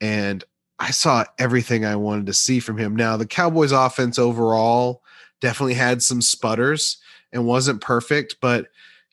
And 0.00 0.44
I 0.78 0.92
saw 0.92 1.24
everything 1.38 1.84
I 1.84 1.96
wanted 1.96 2.26
to 2.26 2.34
see 2.34 2.60
from 2.60 2.78
him. 2.78 2.94
Now, 2.94 3.16
the 3.16 3.26
Cowboys 3.26 3.72
offense 3.72 4.18
overall 4.18 5.02
definitely 5.40 5.74
had 5.74 6.02
some 6.02 6.20
sputters 6.20 6.98
and 7.32 7.46
wasn't 7.46 7.80
perfect, 7.80 8.36
but 8.40 8.66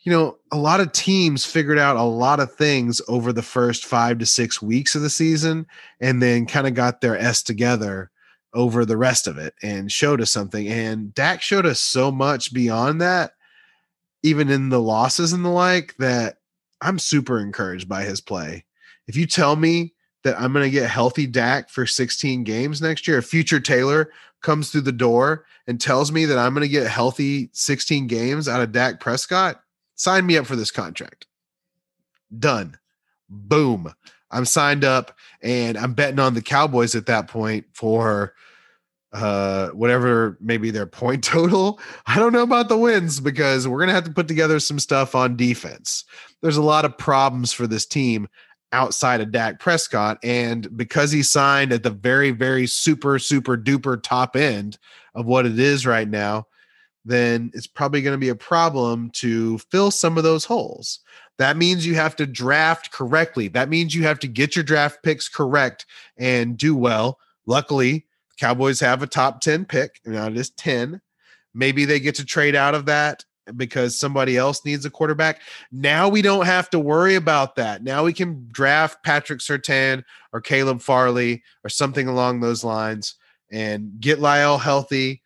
you 0.05 0.11
know, 0.11 0.37
a 0.51 0.57
lot 0.57 0.79
of 0.79 0.91
teams 0.91 1.45
figured 1.45 1.79
out 1.79 1.97
a 1.97 2.03
lot 2.03 2.39
of 2.39 2.53
things 2.53 3.01
over 3.07 3.33
the 3.33 3.41
first 3.41 3.85
five 3.85 4.19
to 4.19 4.25
six 4.25 4.61
weeks 4.61 4.93
of 4.93 5.01
the 5.01 5.09
season 5.09 5.65
and 5.99 6.21
then 6.21 6.45
kind 6.45 6.67
of 6.67 6.75
got 6.75 7.01
their 7.01 7.17
S 7.17 7.41
together 7.41 8.11
over 8.53 8.85
the 8.85 8.97
rest 8.97 9.25
of 9.25 9.39
it 9.39 9.55
and 9.63 9.91
showed 9.91 10.21
us 10.21 10.31
something. 10.31 10.67
And 10.67 11.13
Dak 11.15 11.41
showed 11.41 11.65
us 11.65 11.79
so 11.79 12.11
much 12.11 12.53
beyond 12.53 13.01
that, 13.01 13.31
even 14.21 14.51
in 14.51 14.69
the 14.69 14.81
losses 14.81 15.33
and 15.33 15.43
the 15.43 15.49
like, 15.49 15.95
that 15.97 16.37
I'm 16.81 16.99
super 16.99 17.39
encouraged 17.39 17.89
by 17.89 18.03
his 18.03 18.21
play. 18.21 18.63
If 19.07 19.15
you 19.15 19.25
tell 19.25 19.55
me 19.55 19.93
that 20.23 20.39
I'm 20.39 20.53
going 20.53 20.65
to 20.65 20.69
get 20.69 20.89
healthy 20.89 21.25
Dak 21.25 21.69
for 21.69 21.87
16 21.87 22.43
games 22.43 22.79
next 22.79 23.07
year, 23.07 23.17
a 23.17 23.23
future 23.23 23.59
Taylor 23.59 24.11
comes 24.45 24.69
through 24.69 24.81
the 24.81 24.91
door 24.91 25.43
and 25.65 25.81
tells 25.81 26.11
me 26.11 26.25
that 26.25 26.37
I'm 26.37 26.53
going 26.53 26.61
to 26.61 26.71
get 26.71 26.87
healthy 26.87 27.49
16 27.51 28.05
games 28.05 28.47
out 28.47 28.61
of 28.61 28.71
Dak 28.71 28.99
Prescott, 28.99 29.59
sign 29.95 30.25
me 30.25 30.37
up 30.37 30.45
for 30.45 30.55
this 30.55 30.69
contract. 30.69 31.25
Done. 32.37 32.77
Boom. 33.27 33.91
I'm 34.29 34.45
signed 34.45 34.83
up 34.83 35.17
and 35.41 35.77
I'm 35.77 35.93
betting 35.93 36.19
on 36.19 36.35
the 36.35 36.43
Cowboys 36.43 36.93
at 36.95 37.07
that 37.07 37.27
point 37.27 37.65
for 37.73 38.33
uh 39.13 39.69
whatever 39.69 40.37
maybe 40.41 40.69
their 40.69 40.85
point 40.85 41.23
total. 41.23 41.79
I 42.05 42.19
don't 42.19 42.33
know 42.33 42.43
about 42.43 42.69
the 42.69 42.77
wins 42.77 43.19
because 43.19 43.67
we're 43.67 43.79
going 43.79 43.87
to 43.87 43.95
have 43.95 44.03
to 44.03 44.11
put 44.11 44.27
together 44.27 44.59
some 44.59 44.77
stuff 44.77 45.15
on 45.15 45.37
defense. 45.37 46.03
There's 46.41 46.57
a 46.57 46.61
lot 46.61 46.85
of 46.85 46.97
problems 46.97 47.51
for 47.51 47.65
this 47.65 47.85
team 47.85 48.27
outside 48.71 49.21
of 49.21 49.31
Dak 49.31 49.59
Prescott 49.59 50.17
and 50.23 50.75
because 50.75 51.11
he 51.11 51.23
signed 51.23 51.71
at 51.71 51.83
the 51.83 51.89
very 51.89 52.31
very 52.31 52.67
super 52.67 53.19
super 53.19 53.57
duper 53.57 54.01
top 54.01 54.35
end 54.35 54.77
of 55.13 55.25
what 55.25 55.45
it 55.45 55.59
is 55.59 55.85
right 55.85 56.09
now, 56.09 56.45
then 57.05 57.51
it's 57.53 57.67
probably 57.67 58.01
going 58.01 58.15
to 58.15 58.19
be 58.19 58.29
a 58.29 58.35
problem 58.35 59.11
to 59.11 59.57
fill 59.59 59.91
some 59.91 60.17
of 60.17 60.23
those 60.23 60.43
holes. 60.43 60.99
That 61.37 61.57
means 61.57 61.85
you 61.85 61.95
have 61.95 62.15
to 62.17 62.25
draft 62.25 62.91
correctly. 62.91 63.47
That 63.49 63.69
means 63.69 63.93
you 63.93 64.03
have 64.03 64.19
to 64.19 64.27
get 64.27 64.55
your 64.55 64.63
draft 64.63 65.03
picks 65.03 65.27
correct 65.27 65.85
and 66.17 66.57
do 66.57 66.75
well. 66.75 67.19
Luckily, 67.45 68.05
Cowboys 68.39 68.79
have 68.79 69.03
a 69.03 69.07
top 69.07 69.41
10 69.41 69.65
pick. 69.65 69.99
Now 70.05 70.27
it 70.27 70.37
is 70.37 70.49
10. 70.51 71.01
Maybe 71.53 71.85
they 71.85 71.99
get 71.99 72.15
to 72.15 72.25
trade 72.25 72.55
out 72.55 72.75
of 72.75 72.85
that 72.85 73.23
because 73.55 73.97
somebody 73.97 74.37
else 74.37 74.65
needs 74.65 74.85
a 74.85 74.89
quarterback. 74.89 75.41
Now 75.71 76.09
we 76.09 76.21
don't 76.21 76.45
have 76.45 76.69
to 76.71 76.79
worry 76.79 77.15
about 77.15 77.55
that. 77.55 77.83
Now 77.83 78.03
we 78.03 78.13
can 78.13 78.47
draft 78.51 79.03
Patrick 79.03 79.39
Surtain 79.39 80.03
or 80.33 80.41
Caleb 80.41 80.81
Farley 80.81 81.43
or 81.63 81.69
something 81.69 82.07
along 82.07 82.39
those 82.39 82.63
lines 82.63 83.15
and 83.51 83.99
get 83.99 84.19
La'el 84.19 84.59
healthy 84.59 85.21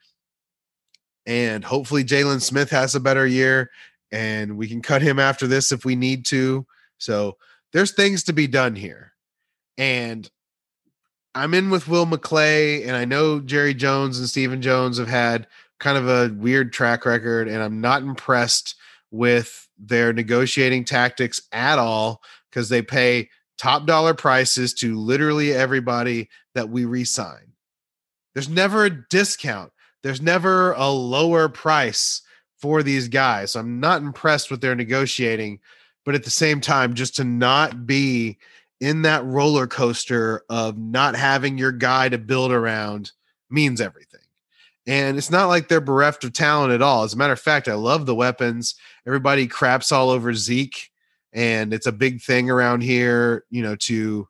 and 1.25 1.63
hopefully 1.63 2.03
Jaylon 2.03 2.41
Smith 2.41 2.71
has 2.71 2.95
a 2.95 2.99
better 2.99 3.25
year 3.25 3.69
and 4.11 4.57
we 4.57 4.67
can 4.67 4.81
cut 4.81 5.01
him 5.01 5.19
after 5.19 5.47
this 5.47 5.71
if 5.71 5.85
we 5.85 5.95
need 5.95 6.25
to. 6.25 6.65
So 6.97 7.37
there's 7.71 7.91
things 7.91 8.23
to 8.23 8.33
be 8.33 8.47
done 8.47 8.75
here. 8.75 9.13
And 9.77 10.29
I'm 11.35 11.53
in 11.53 11.69
with 11.69 11.87
Will 11.87 12.07
McClay, 12.07 12.85
and 12.87 12.95
I 12.95 13.05
know 13.05 13.39
Jerry 13.39 13.73
Jones 13.73 14.19
and 14.19 14.27
Stephen 14.27 14.61
Jones 14.61 14.97
have 14.97 15.07
had 15.07 15.47
kind 15.79 15.97
of 15.97 16.07
a 16.07 16.33
weird 16.35 16.73
track 16.73 17.05
record, 17.05 17.47
and 17.47 17.61
I'm 17.63 17.81
not 17.81 18.01
impressed 18.01 18.75
with 19.11 19.67
their 19.77 20.13
negotiating 20.13 20.85
tactics 20.85 21.41
at 21.51 21.79
all 21.79 22.21
because 22.49 22.69
they 22.69 22.81
pay 22.81 23.29
top 23.57 23.85
dollar 23.85 24.13
prices 24.13 24.73
to 24.73 24.97
literally 24.97 25.53
everybody 25.53 26.29
that 26.53 26.69
we 26.69 26.85
resign. 26.85 27.53
There's 28.33 28.49
never 28.49 28.85
a 28.85 29.07
discount. 29.09 29.71
There's 30.03 30.21
never 30.21 30.73
a 30.73 30.89
lower 30.89 31.49
price 31.49 32.21
for 32.57 32.83
these 32.83 33.07
guys. 33.07 33.51
So 33.51 33.59
I'm 33.59 33.79
not 33.79 34.01
impressed 34.01 34.51
with 34.51 34.61
their 34.61 34.75
negotiating, 34.75 35.59
but 36.05 36.15
at 36.15 36.23
the 36.23 36.29
same 36.29 36.61
time, 36.61 36.93
just 36.93 37.15
to 37.17 37.23
not 37.23 37.85
be 37.85 38.37
in 38.79 39.01
that 39.01 39.25
roller 39.25 39.67
coaster 39.67 40.43
of 40.49 40.77
not 40.77 41.15
having 41.15 41.57
your 41.57 41.71
guy 41.71 42.09
to 42.09 42.17
build 42.17 42.51
around 42.51 43.11
means 43.49 43.81
everything. 43.81 44.18
And 44.89 45.19
it's 45.19 45.29
not 45.29 45.49
like 45.49 45.67
they're 45.67 45.79
bereft 45.79 46.23
of 46.23 46.33
talent 46.33 46.73
at 46.73 46.81
all. 46.81 47.03
As 47.03 47.13
a 47.13 47.17
matter 47.17 47.31
of 47.31 47.39
fact, 47.39 47.67
I 47.67 47.75
love 47.75 48.07
the 48.07 48.15
weapons. 48.15 48.73
Everybody 49.05 49.45
craps 49.45 49.91
all 49.91 50.09
over 50.09 50.33
Zeke, 50.33 50.89
and 51.31 51.75
it's 51.75 51.85
a 51.85 51.91
big 51.91 52.23
thing 52.23 52.49
around 52.49 52.81
here, 52.81 53.45
you 53.51 53.61
know, 53.61 53.75
to 53.75 54.27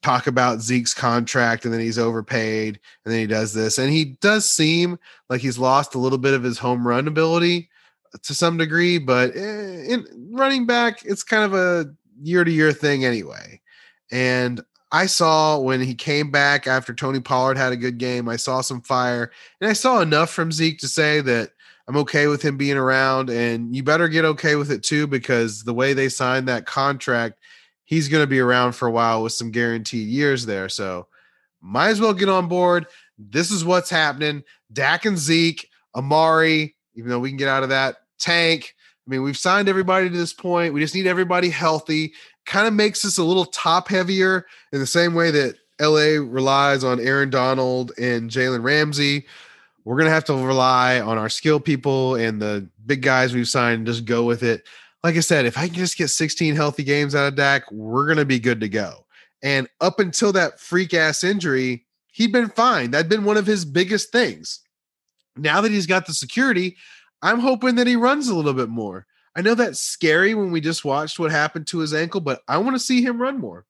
talk 0.00 0.28
about 0.28 0.60
Zeke's 0.60 0.94
contract 0.94 1.64
and 1.64 1.74
then 1.74 1.80
he's 1.80 1.98
overpaid 1.98 2.78
and 3.04 3.12
then 3.12 3.20
he 3.20 3.26
does 3.26 3.52
this. 3.52 3.78
And 3.78 3.92
he 3.92 4.16
does 4.20 4.48
seem 4.48 4.96
like 5.28 5.40
he's 5.40 5.58
lost 5.58 5.96
a 5.96 5.98
little 5.98 6.18
bit 6.18 6.34
of 6.34 6.44
his 6.44 6.56
home 6.56 6.86
run 6.86 7.08
ability 7.08 7.68
to 8.22 8.32
some 8.32 8.58
degree, 8.58 8.98
but 8.98 9.34
eh, 9.34 9.86
in 9.88 10.06
running 10.30 10.66
back, 10.66 11.04
it's 11.04 11.24
kind 11.24 11.42
of 11.42 11.54
a 11.54 11.92
year 12.22 12.44
to 12.44 12.50
year 12.52 12.72
thing 12.72 13.04
anyway. 13.04 13.60
And 14.12 14.62
I 14.92 15.06
saw 15.06 15.58
when 15.58 15.80
he 15.80 15.94
came 15.94 16.30
back 16.30 16.66
after 16.66 16.92
Tony 16.92 17.20
Pollard 17.20 17.56
had 17.56 17.72
a 17.72 17.76
good 17.76 17.98
game, 17.98 18.28
I 18.28 18.36
saw 18.36 18.60
some 18.60 18.80
fire 18.80 19.30
and 19.60 19.70
I 19.70 19.72
saw 19.72 20.00
enough 20.00 20.30
from 20.30 20.52
Zeke 20.52 20.78
to 20.80 20.88
say 20.88 21.20
that 21.20 21.52
I'm 21.86 21.96
okay 21.98 22.26
with 22.26 22.42
him 22.42 22.56
being 22.56 22.76
around. 22.76 23.30
And 23.30 23.74
you 23.74 23.82
better 23.82 24.08
get 24.08 24.24
okay 24.24 24.56
with 24.56 24.70
it 24.70 24.82
too, 24.82 25.06
because 25.06 25.64
the 25.64 25.74
way 25.74 25.92
they 25.92 26.08
signed 26.08 26.48
that 26.48 26.66
contract, 26.66 27.40
he's 27.84 28.08
going 28.08 28.22
to 28.22 28.28
be 28.28 28.38
around 28.38 28.72
for 28.72 28.86
a 28.86 28.92
while 28.92 29.22
with 29.22 29.32
some 29.32 29.50
guaranteed 29.50 30.08
years 30.08 30.46
there. 30.46 30.68
So 30.68 31.08
might 31.60 31.88
as 31.88 32.00
well 32.00 32.14
get 32.14 32.28
on 32.28 32.48
board. 32.48 32.86
This 33.18 33.50
is 33.50 33.64
what's 33.64 33.90
happening. 33.90 34.44
Dak 34.72 35.04
and 35.04 35.18
Zeke, 35.18 35.68
Amari, 35.94 36.76
even 36.94 37.10
though 37.10 37.18
we 37.18 37.30
can 37.30 37.36
get 37.36 37.48
out 37.48 37.64
of 37.64 37.70
that, 37.70 37.96
Tank. 38.18 38.74
I 39.06 39.10
mean, 39.10 39.22
we've 39.22 39.36
signed 39.36 39.68
everybody 39.68 40.08
to 40.08 40.16
this 40.16 40.32
point. 40.32 40.72
We 40.72 40.80
just 40.80 40.94
need 40.94 41.06
everybody 41.08 41.48
healthy. 41.48 42.12
Kind 42.50 42.66
of 42.66 42.74
makes 42.74 43.04
us 43.04 43.16
a 43.16 43.24
little 43.24 43.46
top 43.46 43.88
heavier 43.88 44.46
in 44.72 44.80
the 44.80 44.86
same 44.86 45.14
way 45.14 45.30
that 45.30 45.56
LA 45.80 46.22
relies 46.22 46.84
on 46.84 47.00
Aaron 47.00 47.30
Donald 47.30 47.92
and 47.96 48.30
Jalen 48.30 48.62
Ramsey. 48.62 49.26
We're 49.84 49.96
going 49.96 50.08
to 50.08 50.12
have 50.12 50.24
to 50.24 50.34
rely 50.34 51.00
on 51.00 51.16
our 51.16 51.28
skill 51.28 51.58
people 51.60 52.16
and 52.16 52.42
the 52.42 52.68
big 52.84 53.02
guys 53.02 53.32
we've 53.32 53.48
signed 53.48 53.86
just 53.86 54.04
go 54.04 54.24
with 54.24 54.42
it 54.42 54.66
like 55.02 55.16
I 55.16 55.20
said, 55.20 55.46
if 55.46 55.56
I 55.56 55.66
can 55.66 55.76
just 55.76 55.96
get 55.96 56.08
16 56.08 56.54
healthy 56.54 56.84
games 56.84 57.14
out 57.14 57.28
of 57.28 57.34
Dak, 57.34 57.70
we're 57.70 58.06
going 58.06 58.18
to 58.18 58.24
be 58.24 58.38
good 58.38 58.60
to 58.60 58.68
go. 58.68 59.06
And 59.42 59.68
up 59.80 59.98
until 59.98 60.32
that 60.32 60.60
freak 60.60 60.92
ass 60.92 61.24
injury, 61.24 61.86
he'd 62.12 62.32
been 62.32 62.50
fine. 62.50 62.90
That'd 62.90 63.08
been 63.08 63.24
one 63.24 63.38
of 63.38 63.46
his 63.46 63.64
biggest 63.64 64.12
things. 64.12 64.60
Now 65.36 65.60
that 65.62 65.72
he's 65.72 65.86
got 65.86 66.06
the 66.06 66.12
security, 66.12 66.76
I'm 67.22 67.40
hoping 67.40 67.76
that 67.76 67.86
he 67.86 67.96
runs 67.96 68.28
a 68.28 68.34
little 68.34 68.52
bit 68.52 68.68
more. 68.68 69.06
I 69.36 69.42
know 69.42 69.54
that's 69.54 69.80
scary 69.80 70.34
when 70.34 70.50
we 70.50 70.60
just 70.60 70.84
watched 70.84 71.18
what 71.18 71.30
happened 71.30 71.66
to 71.68 71.78
his 71.78 71.94
ankle, 71.94 72.20
but 72.20 72.42
I 72.48 72.58
want 72.58 72.74
to 72.74 72.80
see 72.80 73.02
him 73.02 73.20
run 73.20 73.38
more. 73.38 73.64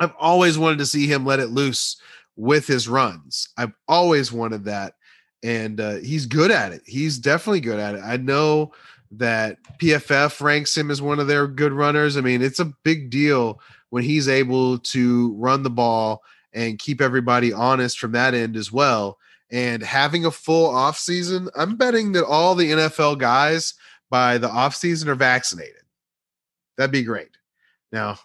I've 0.00 0.14
always 0.18 0.58
wanted 0.58 0.78
to 0.78 0.86
see 0.86 1.06
him 1.06 1.24
let 1.24 1.40
it 1.40 1.50
loose 1.50 2.00
with 2.36 2.66
his 2.66 2.88
runs. 2.88 3.48
I've 3.56 3.72
always 3.88 4.32
wanted 4.32 4.64
that. 4.64 4.94
And 5.42 5.80
uh, 5.80 5.96
he's 5.96 6.26
good 6.26 6.50
at 6.50 6.72
it. 6.72 6.82
He's 6.86 7.18
definitely 7.18 7.60
good 7.60 7.78
at 7.78 7.94
it. 7.94 8.00
I 8.02 8.16
know 8.16 8.72
that 9.12 9.58
PFF 9.80 10.40
ranks 10.40 10.76
him 10.76 10.90
as 10.90 11.00
one 11.00 11.20
of 11.20 11.26
their 11.26 11.46
good 11.46 11.72
runners. 11.72 12.16
I 12.16 12.20
mean, 12.20 12.42
it's 12.42 12.60
a 12.60 12.72
big 12.82 13.10
deal 13.10 13.60
when 13.90 14.02
he's 14.02 14.28
able 14.28 14.78
to 14.78 15.34
run 15.34 15.62
the 15.62 15.70
ball 15.70 16.22
and 16.52 16.78
keep 16.78 17.00
everybody 17.00 17.52
honest 17.52 17.98
from 17.98 18.12
that 18.12 18.34
end 18.34 18.56
as 18.56 18.72
well. 18.72 19.18
And 19.50 19.82
having 19.82 20.24
a 20.24 20.30
full 20.30 20.68
off 20.68 20.98
season, 20.98 21.48
I'm 21.54 21.76
betting 21.76 22.12
that 22.12 22.24
all 22.24 22.54
the 22.54 22.72
NFL 22.72 23.18
guys 23.18 23.74
by 24.10 24.38
the 24.38 24.48
off 24.48 24.74
season 24.74 25.08
are 25.08 25.14
vaccinated. 25.14 25.82
That'd 26.76 26.92
be 26.92 27.02
great. 27.02 27.30
Now, 27.92 28.18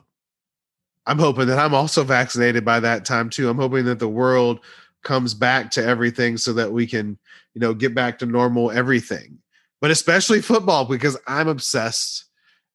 I'm 1.06 1.20
hoping 1.20 1.48
that 1.48 1.60
I'm 1.60 1.74
also 1.74 2.04
vaccinated 2.04 2.64
by 2.64 2.80
that 2.80 3.06
time 3.06 3.30
too. 3.30 3.50
I'm 3.50 3.58
hoping 3.58 3.86
that 3.86 4.00
the 4.00 4.08
world 4.08 4.60
comes 5.04 5.34
back 5.34 5.72
to 5.72 5.84
everything 5.84 6.38
so 6.38 6.54
that 6.54 6.72
we 6.72 6.86
can, 6.86 7.18
you 7.54 7.62
know, 7.62 7.74
get 7.74 7.96
back 7.96 8.20
to 8.20 8.26
normal 8.26 8.72
everything 8.72 9.40
but 9.82 9.92
especially 9.92 10.42
football 10.42 10.86
because 10.86 11.18
I'm 11.28 11.48
obsessed. 11.48 12.26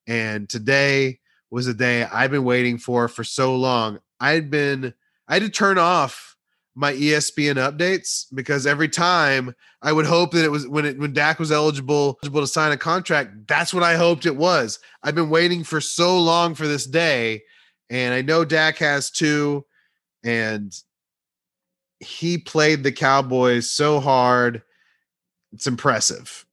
And 0.06 0.48
today 0.48 1.20
was 1.50 1.68
a 1.68 1.74
day 1.74 2.04
I've 2.04 2.32
been 2.32 2.44
waiting 2.44 2.76
for 2.78 3.08
for 3.08 3.24
so 3.24 3.56
long. 3.56 4.00
I'd 4.20 4.50
been, 4.50 4.92
I 5.28 5.34
had 5.34 5.42
to 5.42 5.48
turn 5.48 5.78
off 5.78 6.35
my 6.76 6.92
ESPN 6.92 7.54
updates 7.54 8.26
because 8.34 8.66
every 8.66 8.88
time 8.88 9.54
I 9.80 9.92
would 9.92 10.04
hope 10.04 10.32
that 10.32 10.44
it 10.44 10.50
was 10.50 10.68
when 10.68 10.84
it 10.84 10.98
when 10.98 11.14
Dak 11.14 11.38
was 11.38 11.50
eligible 11.50 12.18
eligible 12.22 12.42
to 12.42 12.46
sign 12.46 12.70
a 12.70 12.76
contract, 12.76 13.48
that's 13.48 13.72
what 13.72 13.82
I 13.82 13.96
hoped 13.96 14.26
it 14.26 14.36
was. 14.36 14.78
I've 15.02 15.14
been 15.14 15.30
waiting 15.30 15.64
for 15.64 15.80
so 15.80 16.20
long 16.20 16.54
for 16.54 16.68
this 16.68 16.86
day, 16.86 17.42
and 17.88 18.12
I 18.12 18.20
know 18.20 18.44
Dak 18.44 18.76
has 18.76 19.10
too, 19.10 19.64
and 20.22 20.72
he 21.98 22.36
played 22.36 22.82
the 22.82 22.92
Cowboys 22.92 23.72
so 23.72 23.98
hard. 23.98 24.62
It's 25.52 25.66
impressive. 25.66 26.44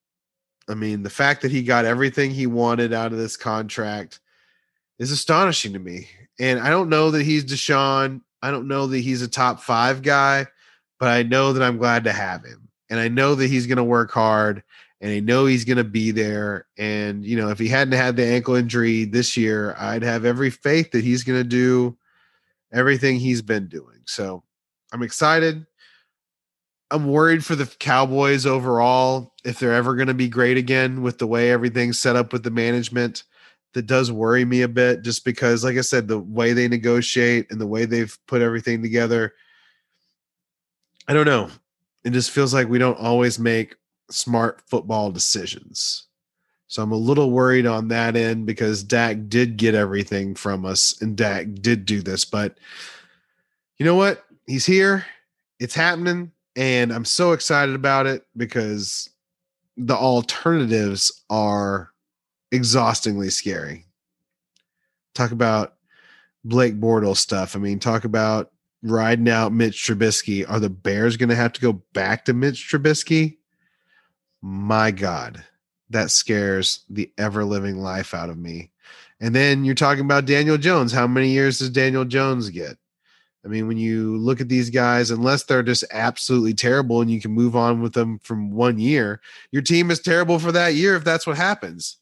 I 0.70 0.76
mean, 0.76 1.04
the 1.04 1.10
fact 1.10 1.42
that 1.42 1.52
he 1.52 1.64
got 1.64 1.84
everything 1.84 2.32
he 2.32 2.48
wanted 2.48 2.94
out 2.94 3.12
of 3.12 3.18
this 3.18 3.36
contract 3.36 4.22
is 5.00 5.12
astonishing 5.12 5.74
to 5.74 5.80
me. 5.80 6.08
And 6.40 6.62
I 6.62 6.70
don't 6.70 6.88
know 6.88 7.12
that 7.12 7.24
he's 7.24 7.44
Deshaun. 7.44 8.22
I 8.44 8.52
don't 8.52 8.68
know 8.68 8.88
that 8.88 9.00
he's 9.00 9.22
a 9.22 9.28
top 9.28 9.62
five 9.62 10.02
guy, 10.02 10.48
but 11.00 11.08
I 11.08 11.24
know 11.24 11.54
that 11.54 11.64
I'm 11.64 11.78
glad 11.78 12.04
to 12.04 12.12
have 12.12 12.44
him. 12.44 12.68
And 12.90 13.00
I 13.00 13.08
know 13.08 13.36
that 13.36 13.48
he's 13.48 13.68
going 13.68 13.78
to 13.78 13.84
work 13.84 14.12
hard 14.12 14.64
and 15.00 15.12
I 15.12 15.22
know 15.22 15.46
he's 15.46 15.66
going 15.66 15.78
to 15.78 15.86
be 15.86 16.12
there. 16.12 16.68
And, 16.78 17.26
you 17.26 17.38
know, 17.38 17.50
if 17.50 17.58
he 17.58 17.70
hadn't 17.70 17.94
had 17.94 18.18
the 18.18 18.26
ankle 18.26 18.56
injury 18.56 19.06
this 19.06 19.38
year, 19.38 19.76
I'd 19.80 20.04
have 20.04 20.26
every 20.26 20.50
faith 20.50 20.92
that 20.92 21.06
he's 21.06 21.24
going 21.24 21.40
to 21.40 21.48
do 21.48 21.98
everything 22.74 23.18
he's 23.18 23.42
been 23.42 23.68
doing. 23.68 24.02
So 24.06 24.44
I'm 24.92 25.04
excited. 25.04 25.66
I'm 26.92 27.08
worried 27.08 27.46
for 27.46 27.56
the 27.56 27.66
Cowboys 27.66 28.46
overall 28.46 29.34
if 29.46 29.58
they're 29.58 29.74
ever 29.74 29.96
going 29.96 30.08
to 30.10 30.14
be 30.14 30.28
great 30.28 30.58
again 30.58 31.02
with 31.02 31.18
the 31.18 31.28
way 31.28 31.50
everything's 31.50 31.98
set 31.98 32.18
up 32.18 32.34
with 32.34 32.44
the 32.44 32.52
management 32.52 33.24
that 33.74 33.88
does 33.88 34.12
worry 34.12 34.46
me 34.46 34.62
a 34.62 34.68
bit 34.68 35.02
just 35.02 35.26
because 35.26 35.64
like 35.64 35.78
i 35.78 35.82
said 35.82 36.08
the 36.08 36.20
way 36.20 36.54
they 36.54 36.68
negotiate 36.68 37.50
and 37.52 37.60
the 37.60 37.68
way 37.68 37.86
they've 37.86 38.18
put 38.28 38.42
everything 38.42 38.82
together 38.82 39.34
i 41.08 41.14
don't 41.14 41.26
know. 41.26 41.50
It 42.04 42.12
just 42.12 42.32
feels 42.32 42.54
like 42.54 42.68
we 42.68 42.80
don't 42.80 43.00
always 43.00 43.40
make 43.40 43.78
smart 44.10 44.62
football 44.68 45.10
decisions. 45.12 46.08
So 46.68 46.82
i'm 46.82 46.92
a 46.92 46.98
little 46.98 47.32
worried 47.32 47.66
on 47.66 47.88
that 47.90 48.16
end 48.16 48.46
because 48.46 48.84
Dak 48.84 49.18
did 49.28 49.58
get 49.58 49.76
everything 49.76 50.36
from 50.36 50.66
us 50.66 51.02
and 51.02 51.16
Dak 51.16 51.48
did 51.62 51.86
do 51.86 52.02
this 52.02 52.26
but 52.26 52.58
you 53.78 53.86
know 53.86 53.96
what? 53.96 54.24
He's 54.46 54.66
here. 54.66 55.06
It's 55.60 55.74
happening 55.76 56.32
and 56.56 56.94
i'm 56.94 57.06
so 57.06 57.32
excited 57.32 57.76
about 57.76 58.06
it 58.06 58.26
because 58.38 59.10
the 59.78 59.96
alternatives 59.96 61.24
are 61.30 61.93
exhaustingly 62.54 63.32
scary. 63.32 63.86
Talk 65.16 65.32
about 65.32 65.74
Blake 66.46 66.80
Bortles 66.80 67.18
stuff. 67.18 67.56
I 67.56 67.60
mean, 67.60 67.80
talk 67.80 68.06
about 68.06 68.52
riding 68.84 69.30
out 69.30 69.52
Mitch 69.52 69.84
Trubisky. 69.88 70.48
Are 70.48 70.60
the 70.60 70.70
Bears 70.70 71.18
going 71.18 71.30
to 71.30 71.36
have 71.36 71.54
to 71.54 71.62
go 71.62 71.74
back 71.94 72.26
to 72.26 72.34
Mitch 72.34 72.70
Trubisky? 72.70 73.38
My 74.42 74.92
God, 74.92 75.44
that 75.90 76.12
scares 76.12 76.84
the 76.90 77.12
ever 77.18 77.44
living 77.44 77.78
life 77.78 78.14
out 78.14 78.30
of 78.30 78.38
me. 78.38 78.72
And 79.20 79.34
then 79.34 79.64
you're 79.64 79.76
talking 79.76 80.04
about 80.04 80.26
Daniel 80.26 80.58
Jones. 80.58 80.92
How 80.92 81.08
many 81.08 81.30
years 81.30 81.60
does 81.60 81.70
Daniel 81.70 82.06
Jones 82.06 82.50
get? 82.50 82.78
I 83.46 83.48
mean, 83.48 83.68
when 83.68 83.78
you 83.78 84.18
look 84.18 84.42
at 84.42 84.50
these 84.50 84.70
guys, 84.70 85.12
unless 85.12 85.44
they're 85.44 85.64
just 85.64 85.84
absolutely 85.92 86.54
terrible 86.54 87.02
and 87.02 87.12
you 87.12 87.20
can 87.20 87.32
move 87.32 87.56
on 87.56 87.82
with 87.82 87.94
them 87.94 88.20
from 88.20 88.52
one 88.52 88.80
year, 88.80 89.22
your 89.52 89.62
team 89.62 89.92
is 89.92 90.00
terrible 90.00 90.40
for 90.40 90.52
that 90.52 90.76
year 90.76 90.96
if 90.96 91.04
that's 91.04 91.28
what 91.28 91.38
happens 91.38 91.98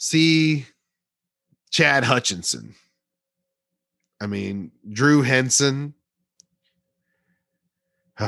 see 0.00 0.66
Chad 1.70 2.02
Hutchinson. 2.04 2.74
I 4.20 4.26
mean, 4.26 4.72
Drew 4.90 5.22
Henson 5.22 5.94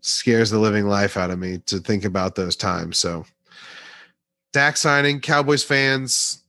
scares 0.00 0.50
the 0.50 0.58
living 0.58 0.86
life 0.86 1.16
out 1.16 1.30
of 1.30 1.38
me 1.38 1.58
to 1.66 1.78
think 1.78 2.04
about 2.04 2.34
those 2.34 2.56
times. 2.56 2.98
So, 2.98 3.26
Dak 4.52 4.76
signing, 4.76 5.20
Cowboys 5.20 5.62
fans, 5.62 6.42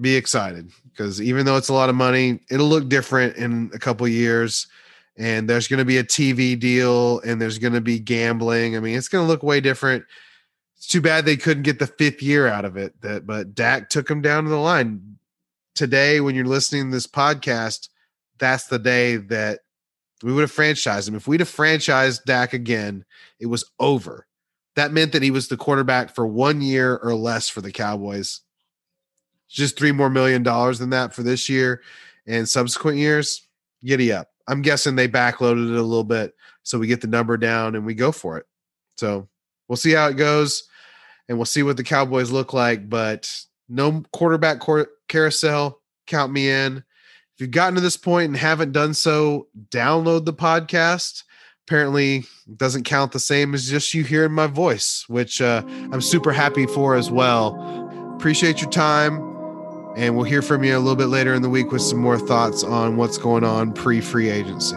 be 0.00 0.14
excited 0.16 0.70
because 0.90 1.20
even 1.20 1.44
though 1.44 1.56
it's 1.56 1.68
a 1.68 1.74
lot 1.74 1.90
of 1.90 1.96
money, 1.96 2.40
it'll 2.50 2.68
look 2.68 2.88
different 2.88 3.36
in 3.36 3.70
a 3.74 3.78
couple 3.78 4.06
years. 4.08 4.68
And 5.16 5.48
there's 5.48 5.68
going 5.68 5.78
to 5.78 5.84
be 5.84 5.98
a 5.98 6.04
TV 6.04 6.58
deal 6.58 7.20
and 7.20 7.40
there's 7.40 7.58
going 7.58 7.74
to 7.74 7.80
be 7.80 7.98
gambling. 7.98 8.76
I 8.76 8.80
mean, 8.80 8.96
it's 8.96 9.08
going 9.08 9.24
to 9.24 9.28
look 9.28 9.42
way 9.42 9.60
different 9.60 10.04
it's 10.76 10.86
too 10.86 11.00
bad 11.00 11.24
they 11.24 11.36
couldn't 11.36 11.62
get 11.62 11.78
the 11.78 11.86
fifth 11.86 12.22
year 12.22 12.46
out 12.46 12.64
of 12.64 12.76
it. 12.76 13.00
That 13.00 13.26
but 13.26 13.54
Dak 13.54 13.88
took 13.88 14.10
him 14.10 14.20
down 14.20 14.44
to 14.44 14.50
the 14.50 14.56
line. 14.56 15.18
Today, 15.74 16.20
when 16.20 16.34
you're 16.34 16.44
listening 16.44 16.84
to 16.84 16.90
this 16.90 17.06
podcast, 17.06 17.88
that's 18.38 18.66
the 18.66 18.78
day 18.78 19.16
that 19.16 19.60
we 20.22 20.32
would 20.32 20.42
have 20.42 20.52
franchised 20.52 21.08
him. 21.08 21.14
If 21.14 21.26
we'd 21.26 21.40
have 21.40 21.48
franchised 21.48 22.24
Dak 22.24 22.52
again, 22.52 23.04
it 23.40 23.46
was 23.46 23.70
over. 23.78 24.26
That 24.76 24.92
meant 24.92 25.12
that 25.12 25.22
he 25.22 25.30
was 25.30 25.48
the 25.48 25.56
quarterback 25.56 26.14
for 26.14 26.26
one 26.26 26.60
year 26.60 26.96
or 26.96 27.14
less 27.14 27.48
for 27.48 27.60
the 27.60 27.72
Cowboys. 27.72 28.40
Just 29.48 29.78
three 29.78 29.92
more 29.92 30.10
million 30.10 30.42
dollars 30.42 30.78
than 30.78 30.90
that 30.90 31.14
for 31.14 31.22
this 31.22 31.48
year 31.48 31.82
and 32.26 32.48
subsequent 32.48 32.98
years. 32.98 33.46
Giddy 33.84 34.12
up. 34.12 34.30
I'm 34.48 34.62
guessing 34.62 34.96
they 34.96 35.08
backloaded 35.08 35.70
it 35.70 35.78
a 35.78 35.82
little 35.82 36.04
bit 36.04 36.34
so 36.62 36.78
we 36.78 36.86
get 36.86 37.00
the 37.00 37.06
number 37.06 37.36
down 37.36 37.74
and 37.74 37.84
we 37.84 37.94
go 37.94 38.10
for 38.10 38.38
it. 38.38 38.46
So 38.96 39.28
we'll 39.68 39.76
see 39.76 39.92
how 39.92 40.08
it 40.08 40.16
goes 40.16 40.68
and 41.28 41.38
we'll 41.38 41.44
see 41.44 41.62
what 41.62 41.76
the 41.76 41.84
Cowboys 41.84 42.30
look 42.30 42.52
like. 42.52 42.88
But 42.88 43.30
no 43.68 44.02
quarterback 44.12 44.60
cor- 44.60 44.90
carousel. 45.08 45.80
Count 46.06 46.32
me 46.32 46.50
in. 46.50 46.78
If 46.78 47.40
you've 47.40 47.50
gotten 47.50 47.74
to 47.74 47.80
this 47.80 47.96
point 47.96 48.28
and 48.28 48.36
haven't 48.36 48.72
done 48.72 48.94
so, 48.94 49.48
download 49.70 50.24
the 50.24 50.32
podcast. 50.32 51.24
Apparently, 51.66 52.24
doesn't 52.56 52.84
count 52.84 53.12
the 53.12 53.18
same 53.18 53.54
as 53.54 53.68
just 53.68 53.94
you 53.94 54.04
hearing 54.04 54.32
my 54.32 54.46
voice, 54.46 55.04
which 55.08 55.40
uh, 55.40 55.62
I'm 55.66 56.02
super 56.02 56.30
happy 56.30 56.66
for 56.66 56.94
as 56.94 57.10
well. 57.10 57.58
Appreciate 58.16 58.60
your 58.60 58.70
time, 58.70 59.16
and 59.96 60.14
we'll 60.14 60.26
hear 60.26 60.42
from 60.42 60.62
you 60.62 60.76
a 60.76 60.78
little 60.78 60.94
bit 60.94 61.06
later 61.06 61.32
in 61.32 61.40
the 61.40 61.48
week 61.48 61.72
with 61.72 61.82
some 61.82 61.98
more 61.98 62.18
thoughts 62.18 62.62
on 62.62 62.98
what's 62.98 63.16
going 63.16 63.44
on 63.44 63.72
pre 63.72 64.02
free 64.02 64.28
agency. 64.28 64.76